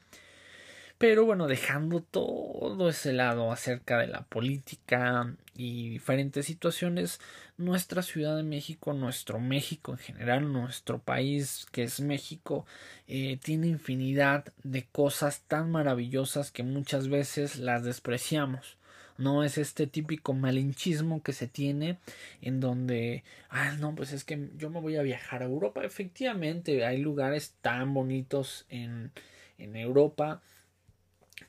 Pero 0.97 1.25
bueno, 1.25 1.45
dejando 1.47 2.01
todo 2.01 2.89
ese 2.89 3.13
lado 3.13 3.51
acerca 3.51 3.99
de 3.99 4.07
la 4.07 4.23
política 4.23 5.35
y 5.53 5.89
diferentes 5.89 6.47
situaciones, 6.47 7.19
nuestra 7.57 8.01
Ciudad 8.01 8.35
de 8.35 8.41
México, 8.41 8.93
nuestro 8.93 9.39
México 9.39 9.91
en 9.91 9.99
general, 9.99 10.51
nuestro 10.51 10.97
país 10.99 11.67
que 11.71 11.83
es 11.83 11.99
México, 12.01 12.65
eh, 13.07 13.37
tiene 13.43 13.67
infinidad 13.67 14.45
de 14.63 14.87
cosas 14.87 15.41
tan 15.47 15.71
maravillosas 15.71 16.51
que 16.51 16.63
muchas 16.63 17.09
veces 17.09 17.59
las 17.59 17.83
despreciamos 17.83 18.77
no 19.17 19.43
es 19.43 19.57
este 19.57 19.87
típico 19.87 20.33
malinchismo 20.33 21.23
que 21.23 21.33
se 21.33 21.47
tiene 21.47 21.97
en 22.41 22.59
donde, 22.59 23.23
ah, 23.49 23.73
no, 23.79 23.95
pues 23.95 24.13
es 24.13 24.23
que 24.23 24.49
yo 24.57 24.69
me 24.69 24.79
voy 24.79 24.95
a 24.95 25.01
viajar 25.01 25.41
a 25.41 25.45
Europa. 25.45 25.83
Efectivamente, 25.83 26.85
hay 26.85 26.99
lugares 26.99 27.55
tan 27.61 27.93
bonitos 27.93 28.65
en, 28.69 29.11
en 29.57 29.75
Europa 29.75 30.41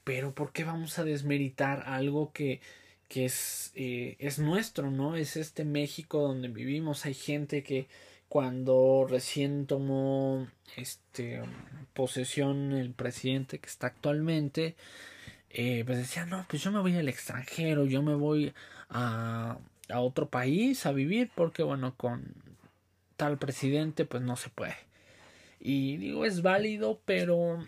pero 0.05 0.35
¿por 0.35 0.53
qué 0.53 0.65
vamos 0.65 0.99
a 0.99 1.05
desmeritar 1.05 1.85
algo 1.87 2.33
que, 2.33 2.61
que 3.09 3.25
es, 3.25 3.73
eh, 3.75 4.17
es 4.19 4.39
nuestro, 4.39 4.91
¿no? 4.91 5.17
Es 5.17 5.37
este 5.37 5.65
México 5.65 6.21
donde 6.21 6.49
vivimos. 6.49 7.07
Hay 7.07 7.15
gente 7.15 7.63
que 7.63 7.89
cuando 8.29 9.07
recién 9.09 9.67
tomó 9.67 10.47
este 10.77 11.43
posesión 11.95 12.73
el 12.73 12.93
presidente 12.93 13.59
que 13.59 13.69
está 13.69 13.89
actualmente, 13.89 14.77
eh, 15.51 15.83
pues 15.87 15.99
decía, 15.99 16.27
no, 16.27 16.47
pues 16.49 16.63
yo 16.63 16.71
me 16.71 16.81
voy 16.81 16.97
al 16.97 17.09
extranjero, 17.09 17.87
yo 17.87 18.03
me 18.03 18.15
voy 18.15 18.53
a, 18.91 19.59
a 19.89 20.01
otro 20.01 20.29
país 20.29 20.85
a 20.87 20.93
vivir 20.93 21.31
porque 21.35 21.63
bueno, 21.63 21.95
con 21.97 22.35
tal 23.17 23.39
presidente 23.39 24.05
pues 24.05 24.23
no 24.23 24.37
se 24.37 24.51
puede. 24.51 24.77
Y 25.61 25.97
digo, 25.97 26.25
es 26.25 26.43
válido, 26.43 27.01
pero 27.05 27.67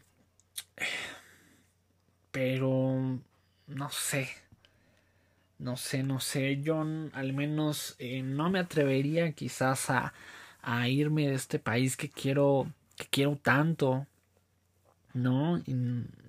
pero 2.33 3.19
no 3.67 3.91
sé. 3.91 4.29
No 5.59 5.77
sé, 5.77 6.03
no 6.03 6.21
sé. 6.21 6.61
Yo 6.63 6.81
al 6.81 7.33
menos 7.33 7.97
eh, 7.99 8.23
no 8.23 8.51
me 8.51 8.61
atrevería 8.61 9.33
quizás 9.33 9.91
a, 9.91 10.15
a 10.63 10.89
irme 10.89 11.29
de 11.29 11.35
este 11.35 11.59
país 11.59 11.97
que 11.97 12.09
quiero, 12.09 12.73
que 12.97 13.07
quiero 13.11 13.37
tanto. 13.37 14.07
¿No? 15.13 15.61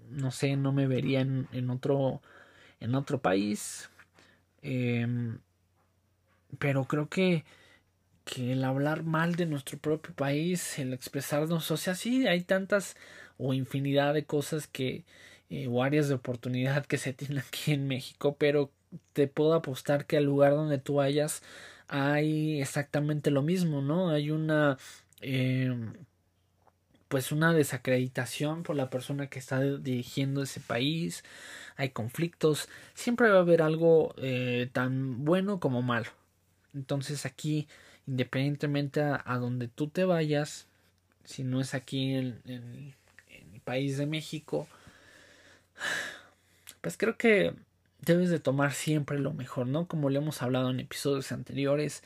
no 0.10 0.32
sé, 0.32 0.56
no 0.58 0.72
me 0.74 0.88
vería 0.88 1.22
en, 1.22 1.48
en 1.54 1.70
otro, 1.70 2.22
en 2.80 2.96
otro 2.96 3.20
país. 3.22 3.90
Em, 4.62 5.40
pero 6.60 6.86
creo 6.86 7.10
que, 7.10 7.44
que 8.26 8.54
el 8.54 8.64
hablar 8.64 9.04
mal 9.04 9.36
de 9.36 9.46
nuestro 9.46 9.78
propio 9.80 10.14
país, 10.16 10.80
el 10.80 10.94
expresarnos, 10.94 11.72
o 11.72 11.78
sea, 11.78 11.96
sí, 11.96 12.28
hay 12.28 12.42
tantas 12.44 12.96
o 13.38 13.54
infinidad 13.54 14.14
de 14.14 14.26
cosas 14.26 14.68
que, 14.68 15.04
eh, 15.52 15.68
o 15.68 15.84
áreas 15.84 16.08
de 16.08 16.16
oportunidad 16.16 16.86
que 16.86 16.98
se 16.98 17.12
tienen 17.14 17.40
aquí 17.40 17.74
en 17.74 17.86
México, 17.88 18.38
pero 18.40 18.72
te 19.14 19.28
puedo 19.28 19.54
apostar 19.54 20.06
que 20.06 20.18
al 20.18 20.24
lugar 20.24 20.54
donde 20.54 20.78
tú 20.78 20.96
vayas 20.96 21.44
hay 21.90 22.62
exactamente 22.62 23.32
lo 23.32 23.42
mismo, 23.42 23.82
¿no? 23.82 24.10
Hay 24.12 24.32
una 24.32 24.78
eh, 25.20 25.76
pues 27.10 27.34
una 27.34 27.54
desacreditación 27.54 28.64
por 28.64 28.78
la 28.78 28.90
persona 28.90 29.28
que 29.28 29.40
está 29.40 29.60
dirigiendo 29.60 30.42
ese 30.42 30.62
país, 30.62 31.26
hay 31.76 31.90
conflictos, 31.90 32.70
siempre 32.94 33.30
va 33.30 33.40
a 33.40 33.42
haber 33.42 33.62
algo 33.62 34.16
eh, 34.18 34.70
tan 34.72 35.26
bueno 35.26 35.60
como 35.60 35.82
malo. 35.82 36.10
Entonces 36.74 37.26
aquí, 37.26 37.68
independientemente 38.08 39.02
a, 39.02 39.38
donde 39.38 39.68
tú 39.68 39.90
te 39.90 40.06
vayas, 40.06 40.68
si 41.26 41.44
no 41.44 41.60
es 41.60 41.74
aquí 41.74 42.14
en 42.14 42.42
el 42.46 43.62
país 43.66 43.98
de 43.98 44.06
México, 44.06 44.70
pues 46.82 46.98
creo 46.98 47.18
que 47.18 47.54
debes 48.02 48.30
de 48.30 48.40
tomar 48.40 48.74
siempre 48.74 49.20
lo 49.20 49.34
mejor, 49.34 49.68
¿no? 49.68 49.88
Como 49.88 50.10
le 50.10 50.20
hemos 50.20 50.42
hablado 50.42 50.72
en 50.72 50.80
episodios 50.80 51.32
anteriores, 51.32 52.04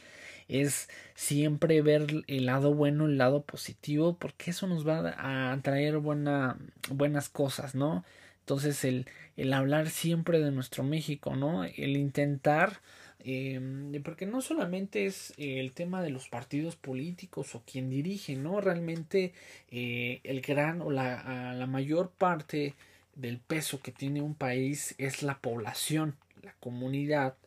es 0.48 0.90
siempre 1.16 1.82
ver 1.82 2.24
el 2.28 2.46
lado 2.46 2.74
bueno, 2.74 3.06
el 3.06 3.18
lado 3.18 3.44
positivo, 3.44 4.18
porque 4.18 4.52
eso 4.52 4.68
nos 4.68 4.88
va 4.88 5.16
a 5.18 5.58
traer 5.62 5.98
buena, 5.98 6.58
buenas 6.90 7.30
cosas, 7.30 7.76
¿no? 7.76 8.04
Entonces 8.42 8.84
el, 8.84 9.08
el 9.38 9.54
hablar 9.54 9.90
siempre 9.90 10.40
de 10.40 10.52
nuestro 10.52 10.84
México, 10.84 11.36
¿no? 11.36 11.64
El 11.64 11.98
intentar, 11.98 12.80
eh, 13.24 13.60
porque 14.04 14.28
no 14.28 14.42
solamente 14.42 15.08
es 15.08 15.34
el 15.38 15.72
tema 15.72 16.04
de 16.04 16.12
los 16.12 16.30
partidos 16.30 16.76
políticos 16.76 17.56
o 17.56 17.64
quien 17.66 17.90
dirige, 17.90 18.36
¿no? 18.36 18.62
Realmente 18.62 19.34
eh, 19.72 20.20
el 20.24 20.42
gran 20.42 20.82
o 20.82 20.92
la, 20.92 21.56
la 21.56 21.66
mayor 21.66 22.12
parte 22.12 22.76
del 23.16 23.40
peso 23.40 23.82
que 23.82 23.92
tiene 23.92 24.22
un 24.22 24.36
país 24.36 24.94
es 24.98 25.24
la 25.24 25.40
población, 25.40 26.18
la 26.42 26.54
comunidad 26.60 27.38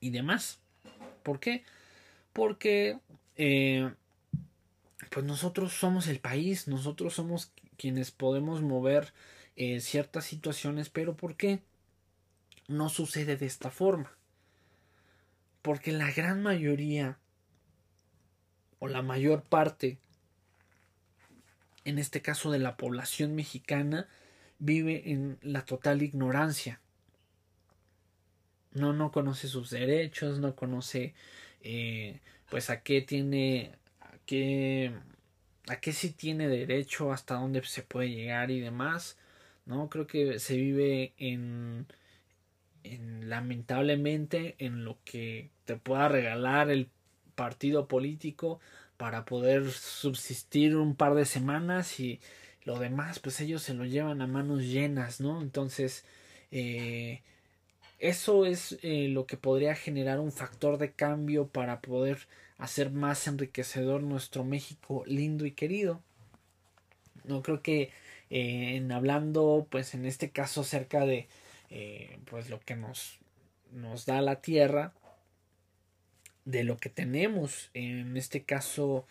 y 0.00 0.10
demás. 0.10 0.60
¿Por 1.22 1.40
qué? 1.40 1.64
Porque 2.32 2.98
eh, 3.36 3.92
pues 5.10 5.24
nosotros 5.24 5.72
somos 5.72 6.08
el 6.08 6.18
país, 6.20 6.68
nosotros 6.68 7.14
somos 7.14 7.52
quienes 7.76 8.10
podemos 8.10 8.62
mover 8.62 9.12
eh, 9.56 9.80
ciertas 9.80 10.24
situaciones, 10.24 10.88
pero 10.88 11.16
¿por 11.16 11.36
qué 11.36 11.62
no 12.68 12.88
sucede 12.88 13.36
de 13.36 13.46
esta 13.46 13.70
forma? 13.70 14.16
Porque 15.62 15.92
la 15.92 16.10
gran 16.10 16.42
mayoría 16.42 17.18
o 18.78 18.88
la 18.88 19.02
mayor 19.02 19.42
parte, 19.42 19.98
en 21.84 21.98
este 21.98 22.20
caso 22.20 22.50
de 22.50 22.58
la 22.58 22.76
población 22.76 23.34
mexicana, 23.36 24.08
vive 24.62 25.10
en 25.10 25.38
la 25.42 25.64
total 25.64 26.02
ignorancia. 26.02 26.80
No, 28.72 28.92
no 28.92 29.10
conoce 29.10 29.48
sus 29.48 29.70
derechos, 29.70 30.38
no 30.38 30.54
conoce 30.54 31.14
eh, 31.62 32.20
pues 32.48 32.70
a 32.70 32.82
qué 32.82 33.02
tiene, 33.02 33.72
a 34.00 34.12
qué, 34.24 34.92
a 35.68 35.76
qué 35.76 35.92
sí 35.92 36.10
tiene 36.10 36.48
derecho, 36.48 37.12
hasta 37.12 37.34
dónde 37.34 37.62
se 37.64 37.82
puede 37.82 38.10
llegar 38.10 38.52
y 38.52 38.60
demás. 38.60 39.18
¿no? 39.66 39.90
Creo 39.90 40.06
que 40.06 40.38
se 40.38 40.56
vive 40.56 41.12
en, 41.18 41.86
en 42.84 43.28
lamentablemente 43.28 44.54
en 44.58 44.84
lo 44.84 44.96
que 45.04 45.50
te 45.64 45.76
pueda 45.76 46.08
regalar 46.08 46.70
el 46.70 46.88
partido 47.34 47.88
político 47.88 48.60
para 48.96 49.24
poder 49.24 49.70
subsistir 49.72 50.76
un 50.76 50.94
par 50.94 51.14
de 51.14 51.24
semanas 51.24 51.98
y 51.98 52.20
lo 52.64 52.78
demás 52.78 53.18
pues 53.18 53.40
ellos 53.40 53.62
se 53.62 53.74
lo 53.74 53.84
llevan 53.84 54.22
a 54.22 54.26
manos 54.26 54.62
llenas 54.62 55.20
no 55.20 55.40
entonces 55.42 56.04
eh, 56.52 57.22
eso 57.98 58.46
es 58.46 58.78
eh, 58.82 59.08
lo 59.08 59.26
que 59.26 59.36
podría 59.36 59.74
generar 59.74 60.20
un 60.20 60.32
factor 60.32 60.78
de 60.78 60.92
cambio 60.92 61.48
para 61.48 61.80
poder 61.80 62.28
hacer 62.58 62.90
más 62.90 63.26
enriquecedor 63.26 64.02
nuestro 64.02 64.44
México 64.44 65.02
lindo 65.06 65.46
y 65.46 65.52
querido. 65.52 66.00
No 67.24 67.42
creo 67.42 67.62
que 67.62 67.90
eh, 68.30 68.76
en 68.76 68.92
hablando 68.92 69.66
pues 69.70 69.94
en 69.94 70.04
este 70.06 70.30
caso 70.30 70.60
acerca 70.60 71.06
de 71.06 71.28
pues 72.26 72.50
lo 72.50 72.60
que 72.60 72.76
nos 72.76 73.18
nos 73.70 74.04
da 74.04 74.20
la 74.20 74.42
tierra 74.42 74.92
de 76.44 76.64
lo 76.64 76.76
que 76.76 76.90
tenemos, 76.90 77.70
en 77.72 78.14
este 78.18 78.42
caso 78.42 79.06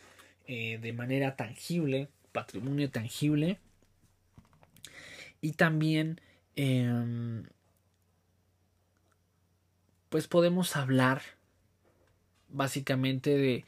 de 0.48 0.94
manera 0.94 1.36
tangible, 1.36 2.10
patrimonio 2.32 2.90
tangible, 2.90 3.60
y 5.42 5.54
también 5.54 6.22
em, 6.56 7.44
pues 10.10 10.28
podemos 10.28 10.76
hablar 10.76 11.22
básicamente 12.50 13.38
de 13.38 13.66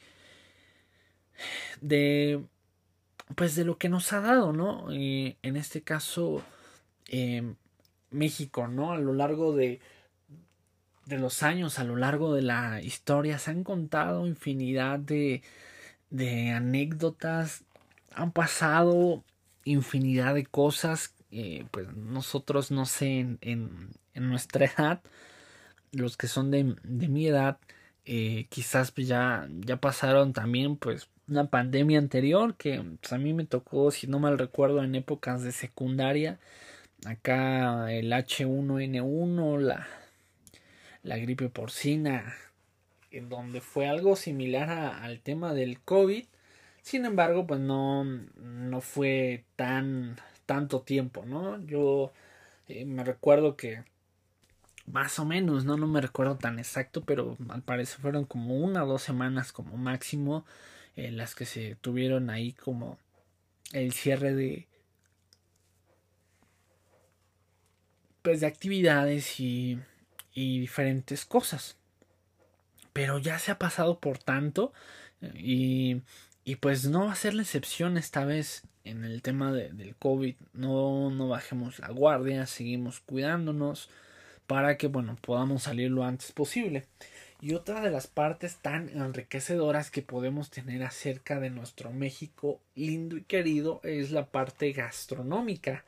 de 1.80 2.44
pues 3.34 3.56
de 3.56 3.64
lo 3.64 3.78
que 3.78 3.88
nos 3.88 4.12
ha 4.12 4.20
dado 4.20 4.52
no 4.52 4.92
eh, 4.92 5.36
en 5.42 5.56
este 5.56 5.82
caso 5.82 6.44
em, 7.08 7.56
México 8.10 8.68
no 8.68 8.92
a 8.92 8.98
lo 8.98 9.14
largo 9.14 9.54
de 9.56 9.80
de 11.06 11.18
los 11.18 11.42
años, 11.42 11.78
a 11.78 11.84
lo 11.84 11.96
largo 11.96 12.34
de 12.34 12.42
la 12.42 12.80
historia, 12.82 13.38
se 13.38 13.50
han 13.50 13.64
contado 13.64 14.26
infinidad 14.26 14.98
de, 14.98 15.42
de 16.10 16.50
anécdotas, 16.50 17.64
han 18.14 18.32
pasado 18.32 19.24
infinidad 19.64 20.34
de 20.34 20.46
cosas, 20.46 21.14
pues 21.70 21.88
nosotros, 21.96 22.70
no 22.70 22.86
sé, 22.86 23.18
en, 23.20 23.38
en, 23.40 24.28
nuestra 24.28 24.66
edad, 24.66 25.02
los 25.92 26.16
que 26.16 26.28
son 26.28 26.50
de, 26.50 26.76
de 26.82 27.08
mi 27.08 27.26
edad, 27.26 27.58
eh, 28.04 28.46
quizás 28.50 28.90
pues 28.90 29.08
ya, 29.08 29.48
ya 29.60 29.78
pasaron 29.78 30.34
también 30.34 30.76
pues 30.76 31.08
una 31.26 31.46
pandemia 31.48 31.98
anterior 31.98 32.54
que 32.56 32.82
pues, 33.00 33.12
a 33.12 33.18
mí 33.18 33.32
me 33.32 33.46
tocó, 33.46 33.90
si 33.90 34.06
no 34.06 34.18
mal 34.18 34.38
recuerdo, 34.38 34.82
en 34.84 34.94
épocas 34.94 35.42
de 35.42 35.52
secundaria, 35.52 36.38
acá 37.06 37.92
el 37.92 38.12
H1N1, 38.12 39.58
la, 39.60 39.88
la 41.02 41.16
gripe 41.18 41.48
porcina, 41.48 42.34
en 43.10 43.28
donde 43.28 43.60
fue 43.60 43.88
algo 43.88 44.16
similar 44.16 44.68
al 44.70 45.20
tema 45.20 45.54
del 45.54 45.80
COVID. 45.80 46.26
Sin 46.84 47.06
embargo, 47.06 47.46
pues 47.46 47.60
no, 47.60 48.04
no 48.04 48.80
fue 48.82 49.46
tan 49.56 50.16
tanto 50.44 50.82
tiempo, 50.82 51.24
¿no? 51.24 51.58
Yo 51.64 52.12
eh, 52.68 52.84
me 52.84 53.02
recuerdo 53.04 53.56
que 53.56 53.84
más 54.86 55.18
o 55.18 55.24
menos, 55.24 55.64
¿no? 55.64 55.78
No 55.78 55.86
me 55.86 56.02
recuerdo 56.02 56.36
tan 56.36 56.58
exacto, 56.58 57.02
pero 57.02 57.38
al 57.48 57.62
parecer 57.62 58.00
fueron 58.00 58.26
como 58.26 58.58
una 58.58 58.84
o 58.84 58.86
dos 58.86 59.02
semanas 59.02 59.50
como 59.50 59.78
máximo 59.78 60.44
en 60.94 61.16
las 61.16 61.34
que 61.34 61.46
se 61.46 61.76
tuvieron 61.76 62.28
ahí 62.28 62.52
como 62.52 62.98
el 63.72 63.92
cierre 63.94 64.34
de 64.34 64.68
pues 68.20 68.40
de 68.40 68.46
actividades 68.46 69.40
y 69.40 69.78
y 70.34 70.60
diferentes 70.60 71.24
cosas. 71.24 71.78
Pero 72.92 73.18
ya 73.18 73.38
se 73.38 73.52
ha 73.52 73.58
pasado 73.58 74.00
por 74.00 74.18
tanto 74.18 74.74
y, 75.34 76.02
y 76.44 76.56
pues 76.56 76.86
no 76.86 77.06
va 77.06 77.12
a 77.12 77.16
ser 77.16 77.34
la 77.34 77.42
excepción 77.42 77.96
esta 77.96 78.24
vez 78.24 78.62
en 78.84 79.04
el 79.04 79.22
tema 79.22 79.52
del 79.52 79.96
COVID. 79.96 80.36
No, 80.52 81.10
no 81.10 81.28
bajemos 81.28 81.78
la 81.78 81.88
guardia, 81.88 82.46
seguimos 82.46 83.00
cuidándonos 83.00 83.88
para 84.46 84.76
que 84.76 84.88
bueno 84.88 85.16
podamos 85.22 85.62
salir 85.64 85.90
lo 85.90 86.04
antes 86.04 86.32
posible. 86.32 86.84
Y 87.40 87.54
otra 87.54 87.80
de 87.80 87.90
las 87.90 88.06
partes 88.06 88.56
tan 88.56 88.88
enriquecedoras 88.90 89.90
que 89.90 90.02
podemos 90.02 90.50
tener 90.50 90.82
acerca 90.82 91.40
de 91.40 91.50
nuestro 91.50 91.92
México 91.92 92.60
lindo 92.74 93.16
y 93.16 93.22
querido 93.22 93.80
es 93.82 94.10
la 94.10 94.26
parte 94.26 94.72
gastronómica. 94.72 95.84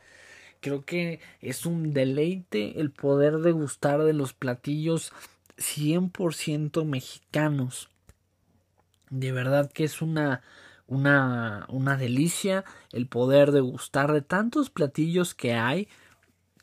Creo 0.60 0.84
que 0.84 1.20
es 1.40 1.64
un 1.66 1.92
deleite 1.92 2.80
el 2.80 2.90
poder 2.90 3.38
degustar 3.38 4.02
de 4.02 4.12
los 4.12 4.32
platillos 4.32 5.12
100% 5.58 6.84
mexicanos. 6.84 7.88
De 9.10 9.32
verdad 9.32 9.70
que 9.72 9.84
es 9.84 10.02
una, 10.02 10.42
una, 10.86 11.66
una 11.68 11.96
delicia 11.96 12.64
el 12.92 13.06
poder 13.08 13.52
degustar 13.52 14.12
de 14.12 14.22
tantos 14.22 14.70
platillos 14.70 15.34
que 15.34 15.54
hay 15.54 15.88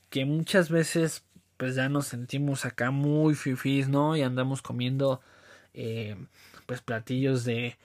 que 0.09 0.25
muchas 0.25 0.69
veces 0.69 1.23
pues 1.57 1.75
ya 1.75 1.89
nos 1.89 2.07
sentimos 2.07 2.65
acá 2.65 2.91
muy 2.91 3.35
fifís, 3.35 3.87
¿no? 3.87 4.15
Y 4.17 4.21
andamos 4.21 4.61
comiendo 4.61 5.21
eh, 5.73 6.17
pues 6.65 6.81
platillos 6.81 7.45
de, 7.45 7.77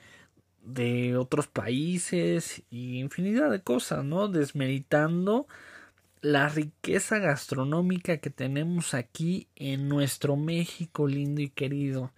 de 0.62 1.16
otros 1.16 1.46
países 1.48 2.62
y 2.70 2.98
infinidad 2.98 3.50
de 3.50 3.62
cosas, 3.62 4.04
¿no? 4.04 4.28
Desmeritando 4.28 5.46
la 6.20 6.48
riqueza 6.48 7.18
gastronómica 7.18 8.18
que 8.18 8.30
tenemos 8.30 8.94
aquí 8.94 9.48
en 9.56 9.88
nuestro 9.88 10.36
México 10.36 11.06
lindo 11.06 11.40
y 11.40 11.50
querido. 11.50 12.12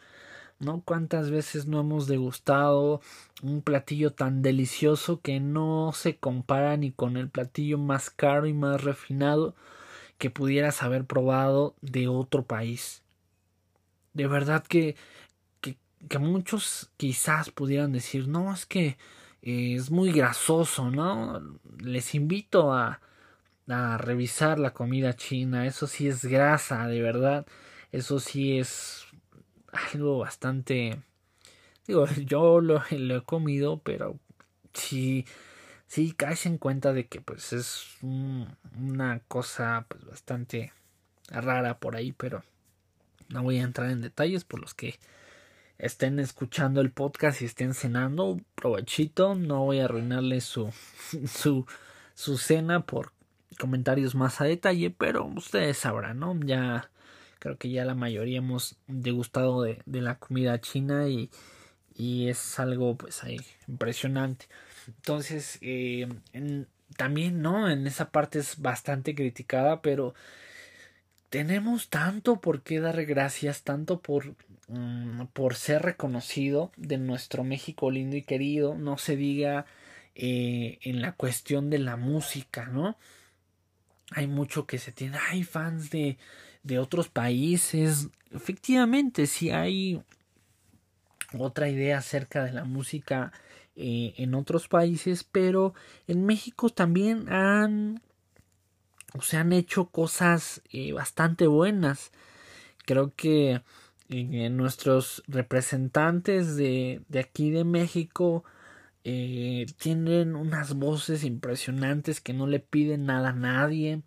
¿No? 0.60 0.82
Cuántas 0.84 1.30
veces 1.30 1.66
no 1.66 1.80
hemos 1.80 2.06
degustado 2.06 3.00
un 3.42 3.62
platillo 3.62 4.12
tan 4.12 4.42
delicioso 4.42 5.20
que 5.20 5.40
no 5.40 5.92
se 5.94 6.16
compara 6.16 6.76
ni 6.76 6.92
con 6.92 7.16
el 7.16 7.30
platillo 7.30 7.78
más 7.78 8.10
caro 8.10 8.46
y 8.46 8.52
más 8.52 8.84
refinado 8.84 9.54
que 10.18 10.30
pudieras 10.30 10.82
haber 10.82 11.06
probado 11.06 11.74
de 11.80 12.08
otro 12.08 12.44
país. 12.44 13.02
De 14.12 14.26
verdad 14.26 14.62
que, 14.62 14.96
que, 15.62 15.78
que 16.08 16.18
muchos 16.18 16.90
quizás 16.98 17.50
pudieran 17.50 17.92
decir, 17.92 18.28
no, 18.28 18.52
es 18.52 18.66
que 18.66 18.98
es 19.42 19.90
muy 19.90 20.12
grasoso, 20.12 20.90
¿no? 20.90 21.40
Les 21.78 22.14
invito 22.14 22.72
a, 22.72 23.00
a 23.68 23.98
revisar 23.98 24.58
la 24.58 24.72
comida 24.72 25.16
china. 25.16 25.66
Eso 25.66 25.86
sí 25.86 26.08
es 26.08 26.24
grasa, 26.24 26.86
de 26.86 27.00
verdad. 27.00 27.46
Eso 27.92 28.20
sí 28.20 28.58
es 28.58 29.06
algo 29.72 30.18
bastante... 30.18 31.02
Digo, 31.86 32.06
yo 32.26 32.60
lo, 32.60 32.82
he 32.90 33.22
comido, 33.22 33.78
pero 33.78 34.18
sí, 34.72 35.26
sí 35.86 36.12
caes 36.12 36.46
en 36.46 36.58
cuenta 36.58 36.92
de 36.92 37.06
que 37.06 37.20
pues 37.20 37.52
es 37.52 37.86
una 38.02 39.20
cosa 39.28 39.86
pues 39.88 40.04
bastante 40.04 40.72
rara 41.28 41.78
por 41.78 41.96
ahí, 41.96 42.12
pero 42.12 42.44
no 43.28 43.42
voy 43.42 43.58
a 43.58 43.62
entrar 43.62 43.90
en 43.90 44.00
detalles 44.00 44.44
por 44.44 44.60
los 44.60 44.74
que 44.74 44.98
estén 45.78 46.18
escuchando 46.18 46.80
el 46.80 46.90
podcast 46.90 47.40
y 47.40 47.46
estén 47.46 47.74
cenando, 47.74 48.40
provechito, 48.54 49.34
no 49.34 49.64
voy 49.64 49.80
a 49.80 49.86
arruinarle 49.86 50.40
su 50.40 50.72
su 51.26 51.66
su 52.14 52.36
cena 52.36 52.84
por 52.84 53.12
comentarios 53.58 54.14
más 54.14 54.40
a 54.40 54.44
detalle, 54.44 54.90
pero 54.90 55.24
ustedes 55.24 55.78
sabrán, 55.78 56.20
¿no? 56.20 56.38
Ya 56.40 56.89
creo 57.40 57.56
que 57.58 57.70
ya 57.70 57.84
la 57.84 57.96
mayoría 57.96 58.38
hemos 58.38 58.76
degustado 58.86 59.62
de, 59.62 59.82
de 59.86 60.00
la 60.00 60.16
comida 60.16 60.60
china 60.60 61.08
y, 61.08 61.30
y, 61.96 62.28
es 62.28 62.60
algo 62.60 62.96
pues 62.96 63.24
ahí 63.24 63.40
impresionante. 63.66 64.46
Entonces, 64.86 65.58
eh, 65.62 66.08
también, 66.96 67.42
¿no? 67.42 67.68
En 67.70 67.86
esa 67.86 68.10
parte 68.10 68.38
es 68.38 68.60
bastante 68.60 69.14
criticada, 69.14 69.82
pero 69.82 70.14
tenemos 71.30 71.88
tanto 71.88 72.40
por 72.40 72.62
qué 72.62 72.80
dar 72.80 73.04
gracias, 73.06 73.62
tanto 73.62 74.00
por, 74.00 74.34
mm, 74.68 75.26
por 75.32 75.54
ser 75.54 75.82
reconocido 75.82 76.72
de 76.76 76.98
nuestro 76.98 77.44
México 77.44 77.90
lindo 77.90 78.16
y 78.16 78.22
querido, 78.22 78.74
no 78.74 78.98
se 78.98 79.16
diga 79.16 79.64
eh, 80.14 80.78
en 80.82 81.00
la 81.00 81.12
cuestión 81.12 81.70
de 81.70 81.78
la 81.78 81.96
música, 81.96 82.66
¿no? 82.66 82.98
Hay 84.10 84.26
mucho 84.26 84.66
que 84.66 84.78
se 84.78 84.92
tiene, 84.92 85.18
hay 85.30 85.44
fans 85.44 85.90
de, 85.90 86.18
de 86.62 86.78
otros 86.78 87.08
países, 87.08 88.08
efectivamente, 88.32 89.26
si 89.26 89.50
hay 89.50 90.02
otra 91.38 91.68
idea 91.68 91.98
acerca 91.98 92.44
de 92.44 92.52
la 92.52 92.64
música 92.64 93.32
eh, 93.76 94.14
en 94.16 94.34
otros 94.34 94.68
países, 94.68 95.24
pero 95.24 95.74
en 96.06 96.26
México 96.26 96.70
también 96.70 97.32
han 97.32 98.02
o 99.14 99.22
se 99.22 99.36
han 99.36 99.52
hecho 99.52 99.86
cosas 99.86 100.62
eh, 100.72 100.92
bastante 100.92 101.46
buenas. 101.46 102.12
Creo 102.84 103.12
que 103.14 103.62
eh, 104.08 104.50
nuestros 104.50 105.22
representantes 105.26 106.56
de, 106.56 107.02
de, 107.08 107.20
aquí 107.20 107.50
de 107.50 107.64
México 107.64 108.44
tienen 109.02 110.36
unas 110.36 110.74
voces 110.74 111.24
impresionantes 111.24 112.20
que 112.20 112.34
no 112.34 112.46
le 112.46 112.60
piden 112.60 113.06
nada 113.06 113.30
a 113.30 113.32
nadie. 113.32 114.02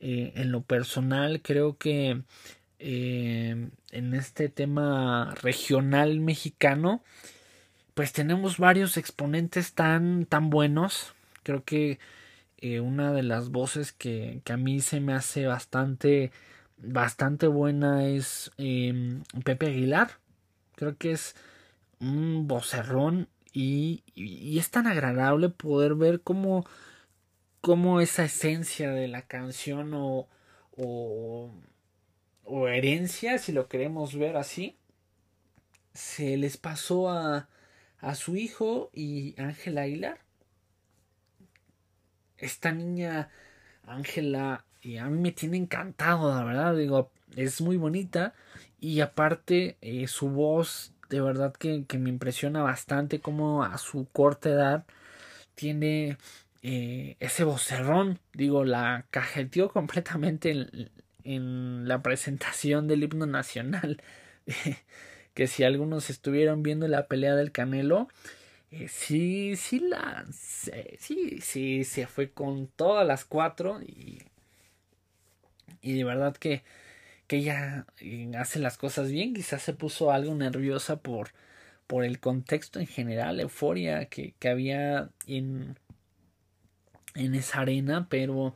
En 0.00 0.50
lo 0.50 0.62
personal 0.62 1.42
creo 1.42 1.76
que 1.76 2.22
en 2.78 4.14
este 4.14 4.48
tema 4.48 5.34
regional 5.42 6.20
mexicano 6.20 7.02
pues 8.00 8.14
tenemos 8.14 8.56
varios 8.56 8.96
exponentes 8.96 9.74
tan, 9.74 10.24
tan 10.24 10.48
buenos. 10.48 11.12
Creo 11.42 11.64
que 11.64 11.98
eh, 12.56 12.80
una 12.80 13.12
de 13.12 13.22
las 13.22 13.50
voces 13.50 13.92
que, 13.92 14.40
a 14.50 14.56
mí 14.56 14.80
se 14.80 15.00
me 15.00 15.12
hace 15.12 15.46
bastante, 15.46 16.32
bastante 16.78 17.46
buena 17.46 18.06
es 18.06 18.52
em, 18.56 19.22
Pepe 19.44 19.66
Aguilar. 19.66 20.12
Creo 20.76 20.96
que 20.96 21.12
es 21.12 21.36
un 21.98 22.48
vocerrón 22.48 23.28
y, 23.52 24.02
es 24.16 24.70
tan 24.70 24.86
agradable 24.86 25.50
poder 25.50 25.94
ver 25.94 26.22
cómo, 26.22 26.64
cómo 27.60 28.00
esa 28.00 28.24
esencia 28.24 28.90
de 28.90 29.08
la 29.08 29.22
canción 29.22 29.92
o, 29.94 30.28
o, 30.76 32.68
herencia, 32.68 33.38
si 33.38 33.52
lo 33.52 33.68
queremos 33.68 34.16
ver 34.16 34.36
así, 34.36 34.76
se 35.94 36.36
les 36.36 36.56
pasó 36.56 37.10
a, 37.10 37.48
a 37.98 38.14
su 38.14 38.36
hijo 38.36 38.90
y 38.92 39.40
Ángela 39.40 39.82
Aguilar. 39.82 40.20
Esta 42.38 42.72
niña, 42.72 43.30
Ángela, 43.84 44.64
y 44.82 44.96
a 44.96 45.06
mí 45.06 45.18
me 45.18 45.32
tiene 45.32 45.58
encantado, 45.58 46.34
la 46.34 46.44
verdad, 46.44 46.76
digo, 46.76 47.10
es 47.36 47.60
muy 47.60 47.76
bonita 47.76 48.34
y 48.80 49.00
aparte 49.00 49.76
eh, 49.82 50.06
su 50.08 50.30
voz, 50.30 50.94
de 51.10 51.20
verdad 51.20 51.52
que, 51.52 51.84
que, 51.86 51.98
me 51.98 52.08
impresiona 52.08 52.62
bastante 52.62 53.20
como 53.20 53.62
a 53.62 53.76
su 53.78 54.06
corta 54.12 54.48
edad 54.48 54.86
tiene 55.54 56.16
eh, 56.62 57.16
ese 57.20 57.44
vocerrón, 57.44 58.20
digo, 58.34 58.64
la 58.64 59.06
cajeteó 59.10 59.70
completamente 59.70 60.50
en, 61.24 61.88
la 61.88 62.02
presentación 62.02 62.88
del 62.88 63.04
himno 63.04 63.26
nacional. 63.26 64.02
que 65.34 65.46
si 65.46 65.64
algunos 65.64 66.10
estuvieron 66.10 66.62
viendo 66.62 66.88
la 66.88 67.06
pelea 67.06 67.36
del 67.36 67.52
Canelo, 67.52 68.08
eh, 68.70 68.88
sí, 68.88 69.56
sí, 69.56 69.80
la, 69.80 70.26
sí, 70.30 71.40
sí, 71.40 71.84
se 71.84 72.06
fue 72.06 72.30
con 72.30 72.68
todas 72.68 73.06
las 73.06 73.24
cuatro 73.24 73.80
y, 73.82 74.22
y 75.82 75.94
de 75.94 76.04
verdad 76.04 76.36
que, 76.36 76.62
que 77.26 77.38
ella 77.38 77.86
eh, 78.00 78.30
hace 78.38 78.58
las 78.60 78.78
cosas 78.78 79.10
bien, 79.10 79.34
quizás 79.34 79.62
se 79.62 79.72
puso 79.74 80.10
algo 80.12 80.34
nerviosa 80.34 81.00
por, 81.00 81.30
por 81.86 82.04
el 82.04 82.20
contexto 82.20 82.80
en 82.80 82.86
general, 82.86 83.40
euforia 83.40 84.06
que, 84.06 84.34
que 84.38 84.48
había 84.48 85.10
en, 85.26 85.76
en 87.14 87.34
esa 87.34 87.60
arena, 87.60 88.06
pero 88.08 88.54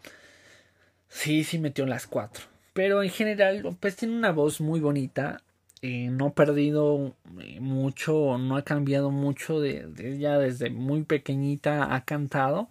sí, 1.08 1.44
sí 1.44 1.58
metió 1.58 1.86
las 1.86 2.06
cuatro. 2.06 2.44
Pero 2.72 3.02
en 3.02 3.10
general, 3.10 3.76
pues 3.80 3.96
tiene 3.96 4.16
una 4.16 4.32
voz 4.32 4.60
muy 4.60 4.80
bonita. 4.80 5.42
Eh, 5.82 6.08
no 6.10 6.28
ha 6.28 6.34
perdido 6.34 7.14
eh, 7.40 7.60
mucho, 7.60 8.38
no 8.38 8.56
ha 8.56 8.62
cambiado 8.62 9.10
mucho 9.10 9.60
de, 9.60 9.86
de, 9.86 10.14
ella 10.14 10.38
desde 10.38 10.70
muy 10.70 11.04
pequeñita 11.04 11.94
ha 11.94 12.04
cantado. 12.04 12.68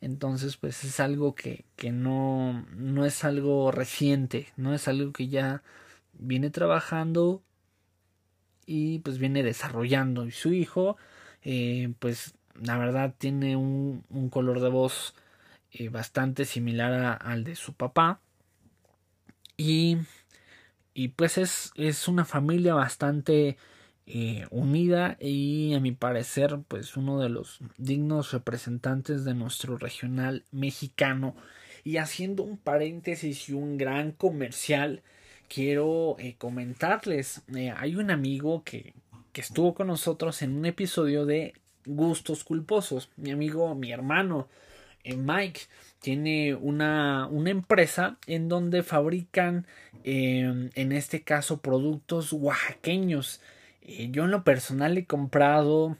Entonces, 0.00 0.56
pues 0.56 0.84
es 0.84 1.00
algo 1.00 1.34
que, 1.34 1.64
que 1.76 1.90
no, 1.92 2.66
no 2.76 3.06
es 3.06 3.24
algo 3.24 3.72
reciente, 3.72 4.48
no 4.56 4.74
es 4.74 4.88
algo 4.88 5.12
que 5.12 5.28
ya 5.28 5.62
viene 6.12 6.50
trabajando 6.50 7.42
y 8.66 9.00
pues 9.00 9.18
viene 9.18 9.42
desarrollando. 9.42 10.26
Y 10.26 10.30
su 10.30 10.52
hijo, 10.52 10.96
eh, 11.42 11.92
pues 11.98 12.34
la 12.60 12.78
verdad 12.78 13.14
tiene 13.16 13.56
un, 13.56 14.04
un 14.10 14.30
color 14.30 14.60
de 14.60 14.68
voz 14.68 15.14
eh, 15.72 15.88
bastante 15.88 16.44
similar 16.44 17.18
al 17.20 17.44
de 17.44 17.56
su 17.56 17.74
papá. 17.74 18.20
Y 19.56 19.98
y 20.94 21.08
pues 21.08 21.38
es, 21.38 21.72
es 21.74 22.06
una 22.06 22.24
familia 22.24 22.74
bastante 22.74 23.56
eh, 24.06 24.46
unida 24.50 25.16
y 25.20 25.74
a 25.74 25.80
mi 25.80 25.90
parecer 25.90 26.60
pues 26.68 26.96
uno 26.96 27.20
de 27.20 27.28
los 27.28 27.58
dignos 27.76 28.32
representantes 28.32 29.24
de 29.24 29.34
nuestro 29.34 29.76
regional 29.76 30.44
mexicano 30.52 31.34
y 31.82 31.96
haciendo 31.96 32.44
un 32.44 32.58
paréntesis 32.58 33.48
y 33.48 33.54
un 33.54 33.76
gran 33.76 34.12
comercial 34.12 35.02
quiero 35.48 36.16
eh, 36.20 36.36
comentarles 36.38 37.42
hay 37.76 37.96
un 37.96 38.10
amigo 38.10 38.62
que, 38.62 38.94
que 39.32 39.40
estuvo 39.40 39.74
con 39.74 39.88
nosotros 39.88 40.42
en 40.42 40.56
un 40.56 40.64
episodio 40.64 41.26
de 41.26 41.54
gustos 41.86 42.44
culposos 42.44 43.10
mi 43.16 43.30
amigo 43.30 43.74
mi 43.74 43.92
hermano 43.92 44.48
Mike 45.04 45.62
tiene 46.00 46.54
una, 46.54 47.26
una 47.30 47.50
empresa 47.50 48.16
en 48.26 48.48
donde 48.48 48.82
fabrican, 48.82 49.66
em, 50.02 50.70
en 50.74 50.92
este 50.92 51.22
caso, 51.22 51.60
productos 51.60 52.32
oaxaqueños. 52.32 53.40
Eh, 53.82 54.08
yo 54.10 54.24
en 54.24 54.30
lo 54.30 54.44
personal 54.44 54.96
he 54.96 55.06
comprado 55.06 55.96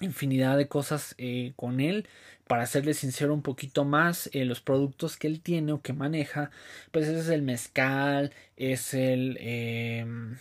infinidad 0.00 0.56
de 0.56 0.68
cosas 0.68 1.14
eh, 1.18 1.52
con 1.56 1.80
él. 1.80 2.08
Para 2.46 2.66
serle 2.66 2.94
sincero 2.94 3.32
un 3.32 3.42
poquito 3.42 3.84
más, 3.84 4.28
eh, 4.32 4.44
los 4.44 4.60
productos 4.60 5.16
que 5.16 5.28
él 5.28 5.40
tiene 5.40 5.72
o 5.72 5.82
que 5.82 5.92
maneja, 5.92 6.50
pues 6.90 7.06
es 7.06 7.28
el 7.28 7.42
mezcal, 7.42 8.32
es 8.56 8.94
el, 8.94 9.36
em, 9.40 10.36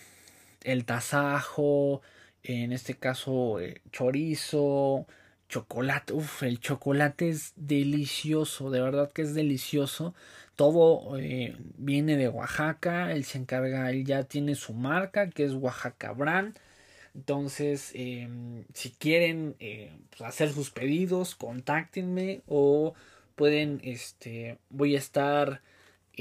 el 0.63 0.85
tasajo, 0.85 2.01
en 2.43 2.71
este 2.73 2.95
caso 2.95 3.57
chorizo, 3.91 5.07
chocolate, 5.49 6.13
uff, 6.13 6.43
el 6.43 6.59
chocolate 6.59 7.29
es 7.29 7.53
delicioso, 7.55 8.69
de 8.69 8.81
verdad 8.81 9.11
que 9.11 9.23
es 9.23 9.33
delicioso. 9.33 10.13
Todo 10.55 11.17
eh, 11.17 11.55
viene 11.77 12.17
de 12.17 12.29
Oaxaca, 12.29 13.11
él 13.11 13.25
se 13.25 13.39
encarga, 13.39 13.89
él 13.89 14.05
ya 14.05 14.23
tiene 14.23 14.55
su 14.55 14.73
marca 14.73 15.29
que 15.29 15.43
es 15.45 15.53
Oaxaca 15.53 16.11
Brand. 16.13 16.57
Entonces, 17.15 17.91
em, 17.95 18.65
si 18.73 18.91
quieren 18.91 19.55
eh, 19.59 19.91
pues, 20.11 20.21
hacer 20.21 20.51
sus 20.53 20.69
pedidos, 20.71 21.35
contáctenme 21.35 22.41
o 22.47 22.93
pueden, 23.35 23.81
este, 23.83 24.57
voy 24.69 24.95
a 24.95 24.99
estar 24.99 25.61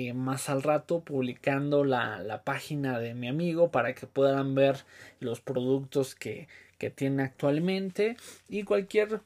eh, 0.00 0.14
más 0.14 0.48
al 0.48 0.62
rato 0.62 1.00
publicando 1.00 1.82
la, 1.82 2.20
la 2.20 2.44
página 2.44 3.00
de 3.00 3.14
mi 3.14 3.26
amigo 3.26 3.72
para 3.72 3.96
que 3.96 4.06
puedan 4.06 4.54
ver 4.54 4.84
los 5.18 5.40
productos 5.40 6.14
que, 6.14 6.46
que 6.78 6.88
tiene 6.88 7.24
actualmente. 7.24 8.16
Y 8.48 8.62
cualquier 8.62 9.22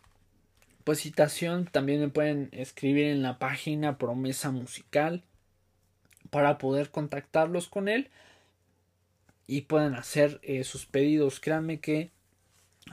pues 0.82 1.00
citación 1.00 1.66
también 1.66 2.00
me 2.00 2.08
pueden 2.08 2.48
escribir 2.52 3.08
en 3.08 3.22
la 3.22 3.38
página 3.38 3.98
promesa 3.98 4.50
musical 4.50 5.22
para 6.30 6.56
poder 6.56 6.88
contactarlos 6.88 7.68
con 7.68 7.86
él 7.86 8.08
y 9.46 9.62
pueden 9.62 9.94
hacer 9.94 10.40
eh, 10.42 10.64
sus 10.64 10.86
pedidos. 10.86 11.38
Créanme 11.38 11.80
que 11.80 12.12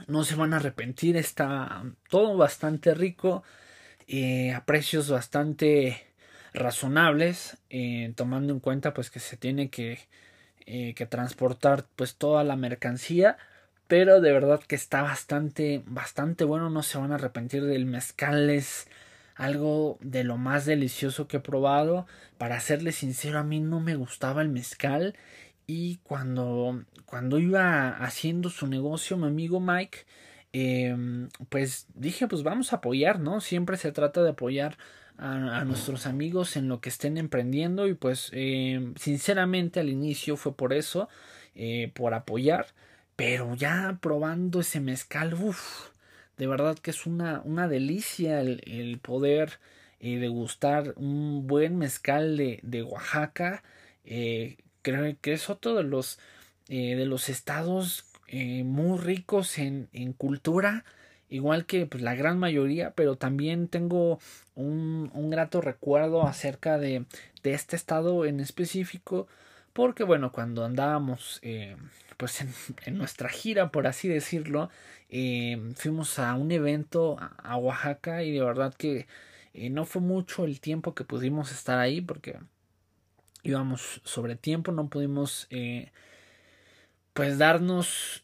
no 0.06 0.24
se 0.24 0.34
van 0.34 0.52
a 0.52 0.58
arrepentir 0.58 1.16
está 1.16 1.82
todo 2.10 2.36
bastante 2.36 2.92
rico 2.92 3.42
eh, 4.06 4.52
a 4.52 4.66
precios 4.66 5.08
bastante 5.08 6.09
razonables 6.52 7.58
eh, 7.70 8.12
tomando 8.16 8.52
en 8.52 8.60
cuenta 8.60 8.94
pues 8.94 9.10
que 9.10 9.20
se 9.20 9.36
tiene 9.36 9.70
que, 9.70 9.98
que 10.66 11.06
transportar 11.08 11.86
pues 11.96 12.16
toda 12.16 12.44
la 12.44 12.56
mercancía 12.56 13.36
pero 13.90 14.20
de 14.20 14.30
verdad 14.30 14.60
que 14.60 14.76
está 14.76 15.02
bastante, 15.02 15.82
bastante 15.84 16.44
bueno, 16.44 16.70
no 16.70 16.84
se 16.84 16.96
van 16.96 17.10
a 17.10 17.16
arrepentir 17.16 17.64
del 17.64 17.86
mezcal, 17.86 18.48
es 18.48 18.86
algo 19.34 19.98
de 20.00 20.22
lo 20.22 20.36
más 20.36 20.64
delicioso 20.64 21.26
que 21.26 21.38
he 21.38 21.40
probado. 21.40 22.06
Para 22.38 22.60
serle 22.60 22.92
sincero, 22.92 23.40
a 23.40 23.42
mí 23.42 23.58
no 23.58 23.80
me 23.80 23.96
gustaba 23.96 24.42
el 24.42 24.48
mezcal 24.48 25.16
y 25.66 25.96
cuando, 26.04 26.84
cuando 27.04 27.40
iba 27.40 27.88
haciendo 27.88 28.48
su 28.48 28.68
negocio, 28.68 29.16
mi 29.16 29.26
amigo 29.26 29.58
Mike, 29.58 30.06
em, 30.52 31.28
pues 31.48 31.88
dije, 31.94 32.28
pues 32.28 32.44
vamos 32.44 32.72
a 32.72 32.76
apoyar, 32.76 33.18
¿no? 33.18 33.40
Siempre 33.40 33.76
se 33.76 33.90
trata 33.90 34.22
de 34.22 34.30
apoyar 34.30 34.78
a, 35.20 35.64
nuestros 35.64 36.06
amigos 36.06 36.56
en 36.56 36.68
lo 36.68 36.80
que 36.80 36.88
estén 36.88 37.18
emprendiendo 37.18 37.86
y 37.86 37.94
pues 37.94 38.30
em, 38.32 38.94
sinceramente 38.96 39.78
al 39.80 39.90
inicio 39.90 40.36
fue 40.36 40.56
por 40.56 40.72
eso, 40.72 41.08
eh, 41.54 41.92
por 41.94 42.14
apoyar, 42.14 42.68
pero 43.16 43.54
ya 43.54 43.98
probando 44.00 44.60
ese 44.60 44.80
mezcal, 44.80 45.34
uff, 45.34 45.90
de 46.38 46.46
verdad 46.46 46.78
que 46.78 46.90
es 46.90 47.06
una, 47.06 47.42
una 47.44 47.68
delicia 47.68 48.40
el, 48.40 48.98
poder 49.02 49.60
eh, 50.00 50.16
degustar 50.18 50.94
un 50.96 51.46
buen 51.46 51.76
mezcal 51.76 52.38
de, 52.38 52.60
de 52.62 52.82
Oaxaca. 52.82 53.62
Eh, 54.04 54.56
creo 54.80 55.14
que 55.20 55.34
es 55.34 55.50
otro 55.50 55.74
de 55.74 55.82
los, 55.82 56.18
de 56.66 57.04
los 57.04 57.28
estados 57.28 58.06
muy 58.32 58.96
ricos 58.98 59.58
en, 59.58 59.88
en 59.92 60.12
cultura 60.12 60.84
igual 61.30 61.64
que 61.64 61.86
pues, 61.86 62.02
la 62.02 62.14
gran 62.14 62.38
mayoría, 62.38 62.90
pero 62.90 63.16
también 63.16 63.68
tengo 63.68 64.18
un, 64.54 65.10
un 65.14 65.30
grato 65.30 65.60
recuerdo 65.60 66.26
acerca 66.26 66.76
de, 66.76 67.06
de, 67.42 67.54
este 67.54 67.76
estado 67.76 68.26
en 68.26 68.40
específico, 68.40 69.28
porque 69.72 70.04
bueno, 70.04 70.32
cuando 70.32 70.64
andábamos 70.64 71.38
eh, 71.42 71.76
pues 72.16 72.40
en, 72.42 72.52
en, 72.84 72.98
nuestra 72.98 73.28
gira, 73.28 73.70
por 73.70 73.86
así 73.86 74.08
decirlo, 74.08 74.70
eh, 75.08 75.72
fuimos 75.76 76.18
a 76.18 76.34
un 76.34 76.50
evento 76.52 77.16
a, 77.20 77.56
Oaxaca 77.56 78.22
y 78.24 78.32
de 78.32 78.44
verdad 78.44 78.74
que 78.74 79.06
eh, 79.54 79.70
no 79.70 79.86
fue 79.86 80.02
mucho 80.02 80.44
el 80.44 80.60
tiempo 80.60 80.94
que 80.94 81.04
pudimos 81.04 81.52
estar 81.52 81.78
ahí 81.78 82.00
porque 82.00 82.38
íbamos 83.42 84.02
sobre 84.04 84.36
tiempo, 84.36 84.72
no 84.72 84.88
pudimos 84.88 85.48
pues 87.14 87.38
darnos 87.38 88.22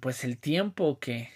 pues 0.00 0.24
el 0.24 0.38
tiempo 0.38 0.98
que, 0.98 1.28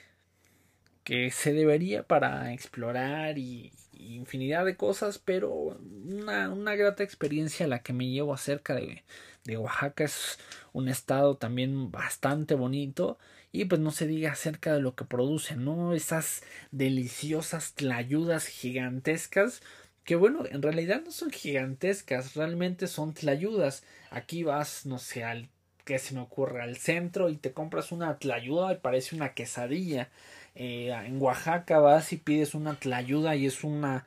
que 1.05 1.31
se 1.31 1.53
debería 1.53 2.03
para 2.03 2.53
explorar 2.53 3.39
y, 3.39 3.73
infinidad 3.93 4.65
de 4.67 4.77
cosas, 4.77 5.19
pero 5.19 5.79
una, 6.05 6.51
una, 6.51 6.75
grata 6.75 7.03
experiencia 7.03 7.67
la 7.67 7.79
que 7.79 7.93
me 7.95 8.09
llevo 8.11 8.35
acerca 8.35 8.75
de, 8.75 9.03
de 9.45 9.57
Oaxaca 9.57 10.05
es 10.05 10.39
un 10.73 10.89
estado 10.89 11.37
también 11.37 11.91
bastante 11.91 12.55
bonito 12.55 13.19
y 13.51 13.65
pues 13.65 13.81
no 13.81 13.93
se 13.93 14.07
diga 14.07 14.33
acerca 14.33 14.75
de 14.75 14.81
lo 14.81 14.95
que 14.95 15.05
produce, 15.05 15.57
¿no? 15.57 15.95
Esas 15.95 16.43
deliciosas 16.71 17.75
tlayudas 17.75 18.47
gigantescas 18.47 19.63
que 20.05 20.17
bueno, 20.17 20.45
en 20.51 20.63
realidad 20.63 21.03
no 21.05 21.11
son 21.11 21.31
gigantescas, 21.31 22.35
realmente 22.35 22.87
son 22.89 23.15
tlayudas. 23.15 23.85
Aquí 24.11 24.43
vas, 24.43 24.85
no 24.87 24.99
sé, 24.99 25.25
al 25.25 25.49
que 25.85 25.99
se 25.99 26.15
me 26.15 26.21
ocurre, 26.21 26.63
al 26.63 26.77
centro 26.77 27.31
y 27.31 27.37
te 27.37 27.53
compras 27.53 27.93
una 27.93 28.19
tlayuda 28.19 28.73
y 28.73 28.77
parece 28.77 29.17
una 29.17 29.35
quesadilla. 29.35 30.11
Eh, 30.55 30.91
en 30.91 31.21
Oaxaca 31.21 31.81
vas 31.81 32.13
y 32.13 32.17
pides 32.17 32.55
una 32.55 32.79
tlayuda 32.79 33.35
y 33.37 33.47
es 33.47 33.65
una 33.65 34.07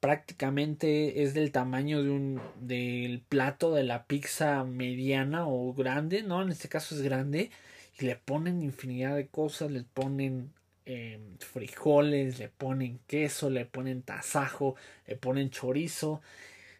prácticamente 0.00 1.22
es 1.22 1.34
del 1.34 1.52
tamaño 1.52 2.02
de 2.02 2.10
un 2.10 2.40
del 2.60 3.20
plato 3.20 3.74
de 3.74 3.84
la 3.84 4.04
pizza 4.06 4.64
mediana 4.64 5.46
o 5.46 5.72
grande, 5.74 6.22
no, 6.22 6.42
en 6.42 6.50
este 6.50 6.68
caso 6.68 6.94
es 6.94 7.02
grande 7.02 7.50
y 7.98 8.04
le 8.04 8.16
ponen 8.16 8.62
infinidad 8.62 9.16
de 9.16 9.26
cosas, 9.28 9.70
le 9.70 9.82
ponen 9.82 10.52
eh, 10.86 11.20
frijoles, 11.40 12.38
le 12.38 12.48
ponen 12.48 13.00
queso, 13.06 13.50
le 13.50 13.66
ponen 13.66 14.02
tasajo, 14.02 14.76
le 15.06 15.16
ponen 15.16 15.50
chorizo 15.50 16.22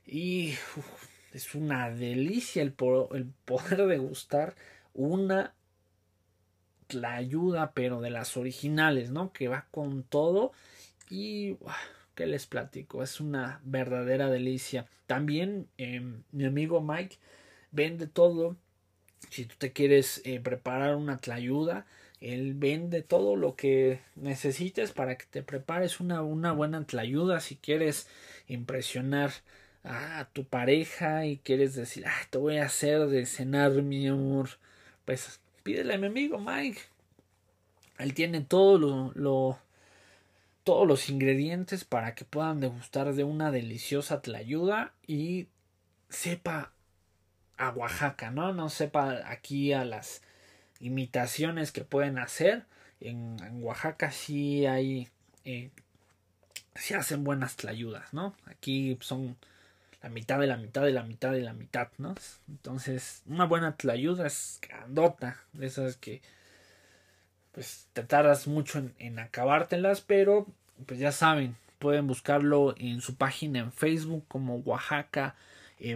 y 0.06 0.54
es 1.32 1.54
una 1.54 1.90
delicia 1.90 2.62
el, 2.62 2.74
el 3.12 3.26
poder 3.44 3.86
degustar 3.86 4.54
una 4.94 5.54
la 6.90 7.14
ayuda 7.14 7.72
pero 7.72 8.00
de 8.00 8.10
las 8.10 8.36
originales, 8.36 9.10
¿no? 9.10 9.32
Que 9.32 9.48
va 9.48 9.66
con 9.70 10.02
todo 10.02 10.52
y 11.10 11.56
que 12.14 12.26
les 12.26 12.46
platico, 12.46 13.02
es 13.02 13.20
una 13.20 13.60
verdadera 13.64 14.28
delicia. 14.28 14.86
También 15.06 15.68
eh, 15.78 16.02
mi 16.32 16.44
amigo 16.44 16.80
Mike 16.80 17.16
vende 17.70 18.06
todo. 18.06 18.56
Si 19.30 19.44
tú 19.44 19.54
te 19.58 19.72
quieres 19.72 20.22
eh, 20.24 20.40
preparar 20.40 20.96
una 20.96 21.18
tlayuda, 21.18 21.86
él 22.20 22.54
vende 22.54 23.02
todo 23.02 23.36
lo 23.36 23.54
que 23.54 24.00
necesites 24.16 24.92
para 24.92 25.16
que 25.16 25.26
te 25.26 25.42
prepares 25.42 26.00
una, 26.00 26.22
una 26.22 26.52
buena 26.52 26.84
tlayuda. 26.84 27.40
Si 27.40 27.56
quieres 27.56 28.08
impresionar 28.48 29.30
a 29.84 30.28
tu 30.32 30.44
pareja 30.44 31.26
y 31.26 31.38
quieres 31.38 31.74
decir, 31.74 32.04
ah, 32.06 32.26
te 32.30 32.38
voy 32.38 32.58
a 32.58 32.66
hacer 32.66 33.06
de 33.06 33.26
cenar, 33.26 33.70
mi 33.82 34.08
amor, 34.08 34.50
pues 35.04 35.40
pídele 35.68 35.94
a 35.94 35.98
mi 35.98 36.06
amigo 36.06 36.38
Mike. 36.38 36.80
Él 37.98 38.14
tiene 38.14 38.40
todo 38.40 39.12
todos 40.64 40.88
los 40.88 41.10
ingredientes 41.10 41.84
para 41.84 42.14
que 42.14 42.24
puedan 42.24 42.60
degustar 42.60 43.12
de 43.12 43.24
una 43.24 43.50
deliciosa 43.50 44.22
tlayuda 44.22 44.94
y 45.06 45.48
sepa 46.08 46.72
a 47.58 47.68
Oaxaca, 47.70 48.30
¿no? 48.30 48.54
No 48.54 48.70
sepa 48.70 49.30
aquí 49.30 49.74
a 49.74 49.84
las 49.84 50.22
imitaciones 50.80 51.70
que 51.70 51.84
pueden 51.84 52.18
hacer. 52.18 52.64
En, 53.00 53.36
en 53.44 53.62
Oaxaca 53.62 54.10
sí 54.10 54.64
hay, 54.64 55.08
eh, 55.44 55.70
sí 56.76 56.94
hacen 56.94 57.24
buenas 57.24 57.56
tlayudas, 57.56 58.14
¿no? 58.14 58.34
Aquí 58.46 58.96
son 59.00 59.36
la 60.02 60.08
mitad 60.08 60.38
de 60.38 60.46
la 60.46 60.56
mitad 60.56 60.82
de 60.82 60.92
la 60.92 61.02
mitad 61.02 61.32
de 61.32 61.42
la 61.42 61.52
mitad, 61.52 61.88
¿no? 61.98 62.14
Entonces, 62.48 63.22
una 63.26 63.44
buena 63.46 63.76
tlayuda 63.76 64.26
es 64.26 64.60
grandota, 64.62 65.40
de 65.52 65.66
esas 65.66 65.96
que 65.96 66.22
pues 67.52 67.88
te 67.92 68.04
tardas 68.04 68.46
mucho 68.46 68.82
en, 68.98 69.18
acabártelas, 69.18 70.00
pero 70.00 70.46
pues 70.86 71.00
ya 71.00 71.10
saben, 71.10 71.56
pueden 71.78 72.06
buscarlo 72.06 72.74
en 72.78 73.00
su 73.00 73.16
página 73.16 73.58
en 73.58 73.72
Facebook 73.72 74.24
como 74.28 74.56
Oaxaca 74.58 75.34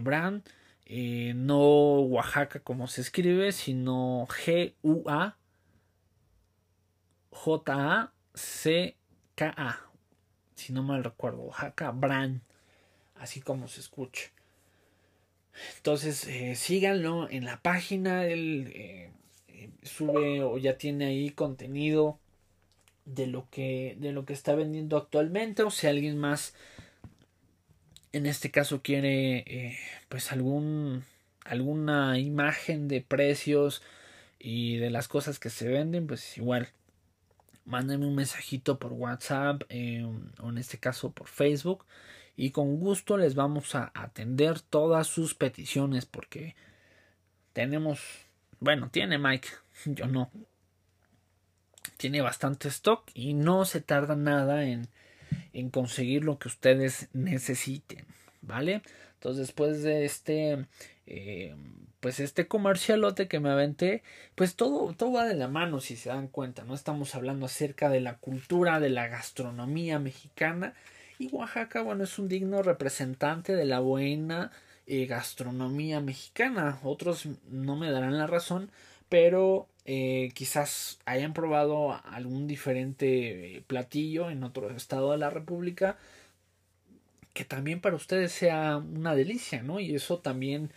Brand. 0.03 0.43
Eh, 0.87 1.33
no 1.37 2.01
Oaxaca 2.01 2.61
como 2.61 2.88
se 2.88 3.01
escribe, 3.03 3.53
sino 3.53 4.27
G-U-A 4.27 5.37
J-A-C-K-A. 7.33 8.11
Si 10.55 10.73
no 10.73 10.83
mal 10.83 11.03
recuerdo, 11.03 11.43
Oaxaca 11.43 11.91
Brand. 11.91 12.41
Así 13.22 13.40
como 13.40 13.68
se 13.68 13.80
escucha. 13.80 14.30
Entonces, 15.76 16.26
eh, 16.26 16.56
síganlo 16.56 17.30
en 17.30 17.44
la 17.44 17.62
página. 17.62 18.26
Él 18.26 19.12
sube 19.82 20.42
o 20.42 20.58
ya 20.58 20.76
tiene 20.78 21.06
ahí 21.06 21.30
contenido 21.30 22.18
de 23.04 23.26
lo 23.26 23.48
que 23.50 23.96
de 24.00 24.12
lo 24.12 24.24
que 24.24 24.32
está 24.32 24.54
vendiendo 24.54 24.96
actualmente 24.96 25.62
o 25.62 25.70
si 25.70 25.87
alguien 25.87 26.18
más 26.18 26.54
en 28.12 28.26
este 28.26 28.50
caso 28.50 28.82
quiere 28.82 29.38
eh, 29.38 29.78
pues 30.08 30.32
algún 30.32 31.04
alguna 31.44 32.18
imagen 32.18 32.87
de 32.87 33.00
precios 33.00 33.82
y 34.38 34.76
de 34.76 34.90
las 34.90 35.08
cosas 35.08 35.38
que 35.38 35.50
se 35.50 35.68
venden 35.68 36.06
pues 36.06 36.38
igual 36.38 36.68
mándenme 37.64 38.06
un 38.06 38.14
mensajito 38.14 38.78
por 38.78 38.92
WhatsApp 38.92 39.62
eh, 39.68 40.06
o 40.40 40.48
en 40.48 40.58
este 40.58 40.78
caso 40.78 41.11
por 41.11 41.26
Facebook 41.26 41.85
y 42.37 42.51
con 42.51 42.79
gusto 42.79 43.16
les 43.16 43.35
vamos 43.35 43.75
a 43.75 43.90
atender 43.95 44.61
todas 44.61 45.07
sus 45.07 45.35
peticiones 45.35 46.07
porque 46.07 46.55
tenemos 47.53 48.01
bueno 48.61 48.88
tiene 48.90 49.18
Mike 49.18 49.49
yo 49.87 50.07
no 50.07 50.31
tiene 51.97 52.21
bastante 52.21 52.68
stock 52.68 53.11
y 53.14 53.35
no 53.35 53.64
se 53.64 53.81
tarda 53.81 54.16
nada 54.16 54.64
en, 54.64 54.88
en 55.53 55.71
conseguir 55.71 56.25
lo 56.25 56.38
que 56.38 56.49
ustedes 56.49 57.09
necesiten, 57.12 58.07
¿vale? 58.40 58.83
Entonces 59.14 59.47
después 59.47 59.83
de 59.83 60.05
este 60.05 60.66
eh, 61.07 61.55
pues 62.01 62.18
este 62.18 62.49
comercialote 62.49 63.29
que 63.29 63.38
me 63.38 63.51
aventé, 63.51 64.03
pues 64.35 64.57
todo, 64.57 64.92
todo 64.95 65.12
va 65.12 65.25
de 65.25 65.35
la 65.35 65.47
mano 65.47 65.81
si 65.81 65.95
se 65.95 66.09
dan 66.09 66.27
cuenta, 66.27 66.64
¿no? 66.64 66.75
Estamos 66.75 67.14
hablando 67.14 67.47
acerca 67.47 67.88
de 67.88 68.01
la 68.01 68.16
cultura, 68.16 68.81
de 68.81 68.90
la 68.90 69.07
gastronomía 69.07 70.01
mexicana 70.01 70.75
y 71.22 71.28
Oaxaca, 71.30 71.82
bueno, 71.82 72.02
es 72.02 72.18
un 72.18 72.28
digno 72.28 72.62
representante 72.62 73.54
de 73.54 73.64
la 73.64 73.78
buena 73.78 74.50
eh, 74.87 75.06
gastronomía 75.06 76.00
mexicana. 76.00 76.80
Otros 76.82 77.28
no 77.48 77.76
me 77.76 77.92
darán 77.92 78.18
la 78.18 78.26
razón, 78.26 78.72
pero 79.08 79.68
eh, 79.85 80.32
quizás 80.35 80.98
hayan 81.04 81.32
probado 81.32 81.92
algún 82.06 82.48
diferente 82.48 83.58
eh, 83.58 83.62
platillo 83.64 84.30
en 84.30 84.42
otro 84.42 84.70
estado 84.70 85.12
de 85.12 85.18
la 85.18 85.30
República 85.30 85.96
que 87.35 87.44
también 87.44 87.80
para 87.80 87.96
ustedes 87.96 88.32
sea 88.32 88.78
una 88.78 89.14
delicia, 89.14 89.62
¿no? 89.62 89.80
Y 89.80 89.94
eso 89.94 90.18
también 90.18 90.70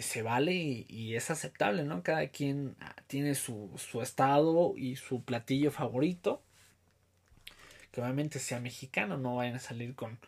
se 0.00 0.22
vale 0.22 0.52
y, 0.88 1.14
es 1.14 1.30
aceptable, 1.30 1.84
¿no? 1.84 2.02
Cada 2.02 2.28
quien 2.28 2.76
ah, 2.80 2.94
tiene 3.06 3.34
su 3.34 3.70
estado 4.02 4.74
y 4.76 4.96
su 4.96 5.22
platillo 5.24 5.70
favorito. 5.70 6.42
Que 7.92 8.00
obviamente 8.00 8.38
sea 8.38 8.60
mexicano, 8.60 9.18
no 9.18 9.36
vayan 9.36 9.56
a 9.56 9.60
salir 9.60 9.94
con 9.94 10.18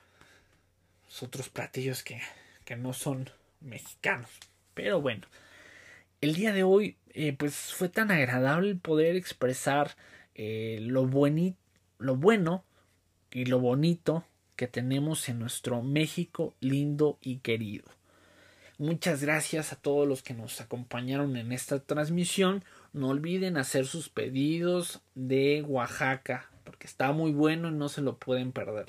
otros 1.20 1.48
platillos 1.48 2.02
que, 2.02 2.20
que 2.64 2.76
no 2.76 2.92
son 2.92 3.30
mexicanos. 3.60 4.30
Pero 4.74 5.00
bueno, 5.00 5.26
el 6.20 6.34
día 6.34 6.52
de 6.52 6.62
hoy 6.62 6.96
eh, 7.14 7.34
pues 7.34 7.74
fue 7.74 7.88
tan 7.88 8.10
agradable 8.10 8.74
poder 8.74 9.16
expresar 9.16 9.96
eh, 10.34 10.78
lo, 10.80 11.02
lo 11.02 12.16
bueno 12.16 12.64
y 13.30 13.44
lo 13.44 13.58
bonito 13.58 14.24
que 14.56 14.68
tenemos 14.68 15.28
en 15.28 15.38
nuestro 15.38 15.82
México 15.82 16.54
lindo 16.60 17.18
y 17.20 17.38
querido. 17.38 17.84
Muchas 18.78 19.22
gracias 19.22 19.72
a 19.72 19.76
todos 19.76 20.08
los 20.08 20.22
que 20.22 20.34
nos 20.34 20.60
acompañaron 20.60 21.36
en 21.36 21.52
esta 21.52 21.80
transmisión. 21.80 22.64
No 22.92 23.08
olviden 23.08 23.56
hacer 23.56 23.86
sus 23.86 24.08
pedidos 24.08 25.02
de 25.14 25.62
Oaxaca, 25.62 26.50
porque 26.64 26.86
está 26.86 27.12
muy 27.12 27.32
bueno 27.32 27.68
y 27.68 27.72
no 27.72 27.88
se 27.88 28.00
lo 28.00 28.16
pueden 28.16 28.52
perder. 28.52 28.86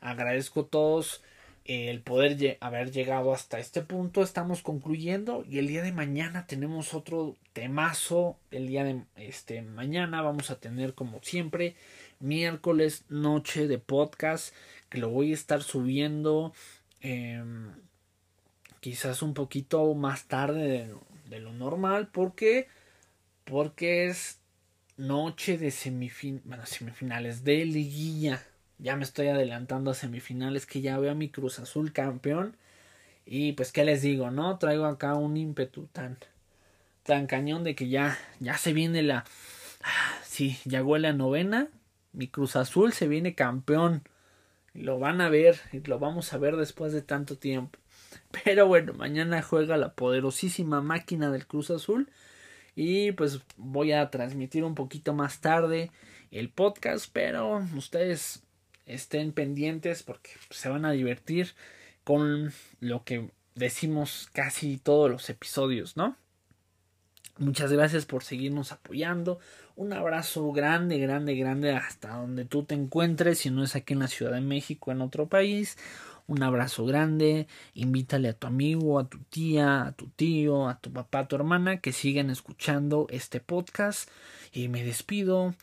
Agradezco 0.00 0.60
a 0.62 0.66
todos 0.66 1.22
el 1.64 2.00
poder 2.02 2.58
haber 2.60 2.90
llegado 2.90 3.32
hasta 3.32 3.58
este 3.58 3.82
punto. 3.82 4.22
Estamos 4.22 4.62
concluyendo 4.62 5.44
y 5.48 5.58
el 5.58 5.68
día 5.68 5.82
de 5.82 5.92
mañana 5.92 6.46
tenemos 6.46 6.94
otro 6.94 7.36
temazo. 7.52 8.36
El 8.50 8.66
día 8.66 8.84
de 8.84 9.02
este 9.16 9.62
mañana 9.62 10.22
vamos 10.22 10.50
a 10.50 10.58
tener 10.58 10.94
como 10.94 11.20
siempre 11.22 11.76
miércoles 12.20 13.04
noche 13.08 13.66
de 13.66 13.78
podcast 13.78 14.54
que 14.88 14.98
lo 14.98 15.10
voy 15.10 15.32
a 15.32 15.34
estar 15.34 15.62
subiendo 15.62 16.52
em, 17.00 17.72
quizás 18.80 19.22
un 19.22 19.34
poquito 19.34 19.94
más 19.94 20.28
tarde 20.28 20.88
de, 21.26 21.40
lo 21.40 21.52
normal 21.54 22.08
porque 22.12 22.68
porque 23.44 24.06
es 24.06 24.38
noche 24.96 25.58
de 25.58 25.70
semifin 25.70 26.42
bueno, 26.44 26.66
semifinales 26.66 27.44
de 27.44 27.64
liguilla 27.64 28.42
ya 28.82 28.96
me 28.96 29.04
estoy 29.04 29.28
adelantando 29.28 29.92
a 29.92 29.94
semifinales 29.94 30.66
que 30.66 30.80
ya 30.80 30.98
veo 30.98 31.12
a 31.12 31.14
mi 31.14 31.28
Cruz 31.28 31.60
Azul 31.60 31.92
campeón. 31.92 32.56
Y 33.24 33.52
pues 33.52 33.70
qué 33.70 33.84
les 33.84 34.02
digo, 34.02 34.32
¿no? 34.32 34.58
Traigo 34.58 34.86
acá 34.86 35.14
un 35.14 35.36
ímpetu 35.36 35.86
tan 35.92 36.18
tan 37.04 37.26
cañón 37.28 37.62
de 37.62 37.76
que 37.76 37.88
ya 37.88 38.18
ya 38.40 38.58
se 38.58 38.72
viene 38.72 39.02
la 39.02 39.24
sí, 40.24 40.58
ya 40.64 40.82
huele 40.82 41.08
a 41.08 41.12
novena. 41.12 41.68
Mi 42.12 42.26
Cruz 42.26 42.56
Azul 42.56 42.92
se 42.92 43.06
viene 43.06 43.36
campeón. 43.36 44.02
Lo 44.74 44.98
van 44.98 45.20
a 45.20 45.28
ver 45.28 45.60
y 45.72 45.78
lo 45.80 46.00
vamos 46.00 46.32
a 46.32 46.38
ver 46.38 46.56
después 46.56 46.92
de 46.92 47.02
tanto 47.02 47.38
tiempo. 47.38 47.78
Pero 48.44 48.66
bueno, 48.66 48.94
mañana 48.94 49.42
juega 49.42 49.76
la 49.76 49.94
poderosísima 49.94 50.80
máquina 50.80 51.30
del 51.30 51.46
Cruz 51.46 51.70
Azul. 51.70 52.10
Y 52.74 53.12
pues 53.12 53.40
voy 53.56 53.92
a 53.92 54.10
transmitir 54.10 54.64
un 54.64 54.74
poquito 54.74 55.12
más 55.12 55.40
tarde 55.40 55.90
el 56.30 56.48
podcast. 56.48 57.08
Pero 57.12 57.66
ustedes 57.76 58.42
estén 58.86 59.32
pendientes 59.32 60.02
porque 60.02 60.30
se 60.50 60.68
van 60.68 60.84
a 60.84 60.92
divertir 60.92 61.54
con 62.04 62.52
lo 62.80 63.04
que 63.04 63.30
decimos 63.54 64.28
casi 64.32 64.78
todos 64.78 65.10
los 65.10 65.28
episodios, 65.30 65.96
¿no? 65.96 66.16
Muchas 67.38 67.72
gracias 67.72 68.04
por 68.04 68.24
seguirnos 68.24 68.72
apoyando. 68.72 69.38
Un 69.74 69.92
abrazo 69.94 70.52
grande, 70.52 70.98
grande, 70.98 71.34
grande 71.34 71.72
hasta 71.72 72.16
donde 72.16 72.44
tú 72.44 72.64
te 72.64 72.74
encuentres, 72.74 73.38
si 73.38 73.50
no 73.50 73.64
es 73.64 73.74
aquí 73.74 73.94
en 73.94 74.00
la 74.00 74.08
Ciudad 74.08 74.32
de 74.32 74.42
México, 74.42 74.92
en 74.92 75.00
otro 75.00 75.28
país. 75.28 75.78
Un 76.32 76.42
abrazo 76.42 76.86
grande. 76.86 77.46
Invítale 77.74 78.30
a 78.30 78.32
tu 78.32 78.46
amigo, 78.46 78.98
a 78.98 79.04
tu 79.04 79.18
tía, 79.18 79.82
a 79.82 79.92
tu 79.92 80.06
tío, 80.06 80.66
a 80.66 80.80
tu 80.80 80.90
papá, 80.90 81.18
a 81.18 81.28
tu 81.28 81.36
hermana 81.36 81.82
que 81.82 81.92
sigan 81.92 82.30
escuchando 82.30 83.06
este 83.10 83.40
podcast. 83.40 84.08
Y 84.50 84.68
me 84.68 84.82
despido. 84.82 85.54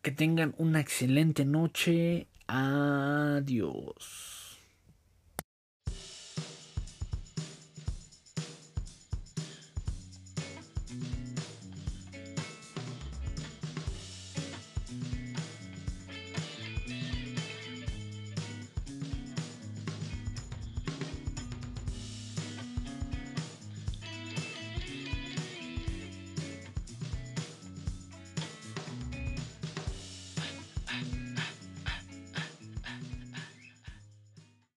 Que 0.00 0.12
tengan 0.12 0.54
una 0.56 0.80
excelente 0.80 1.44
noche 1.44 2.26
Adiós. 2.46 4.33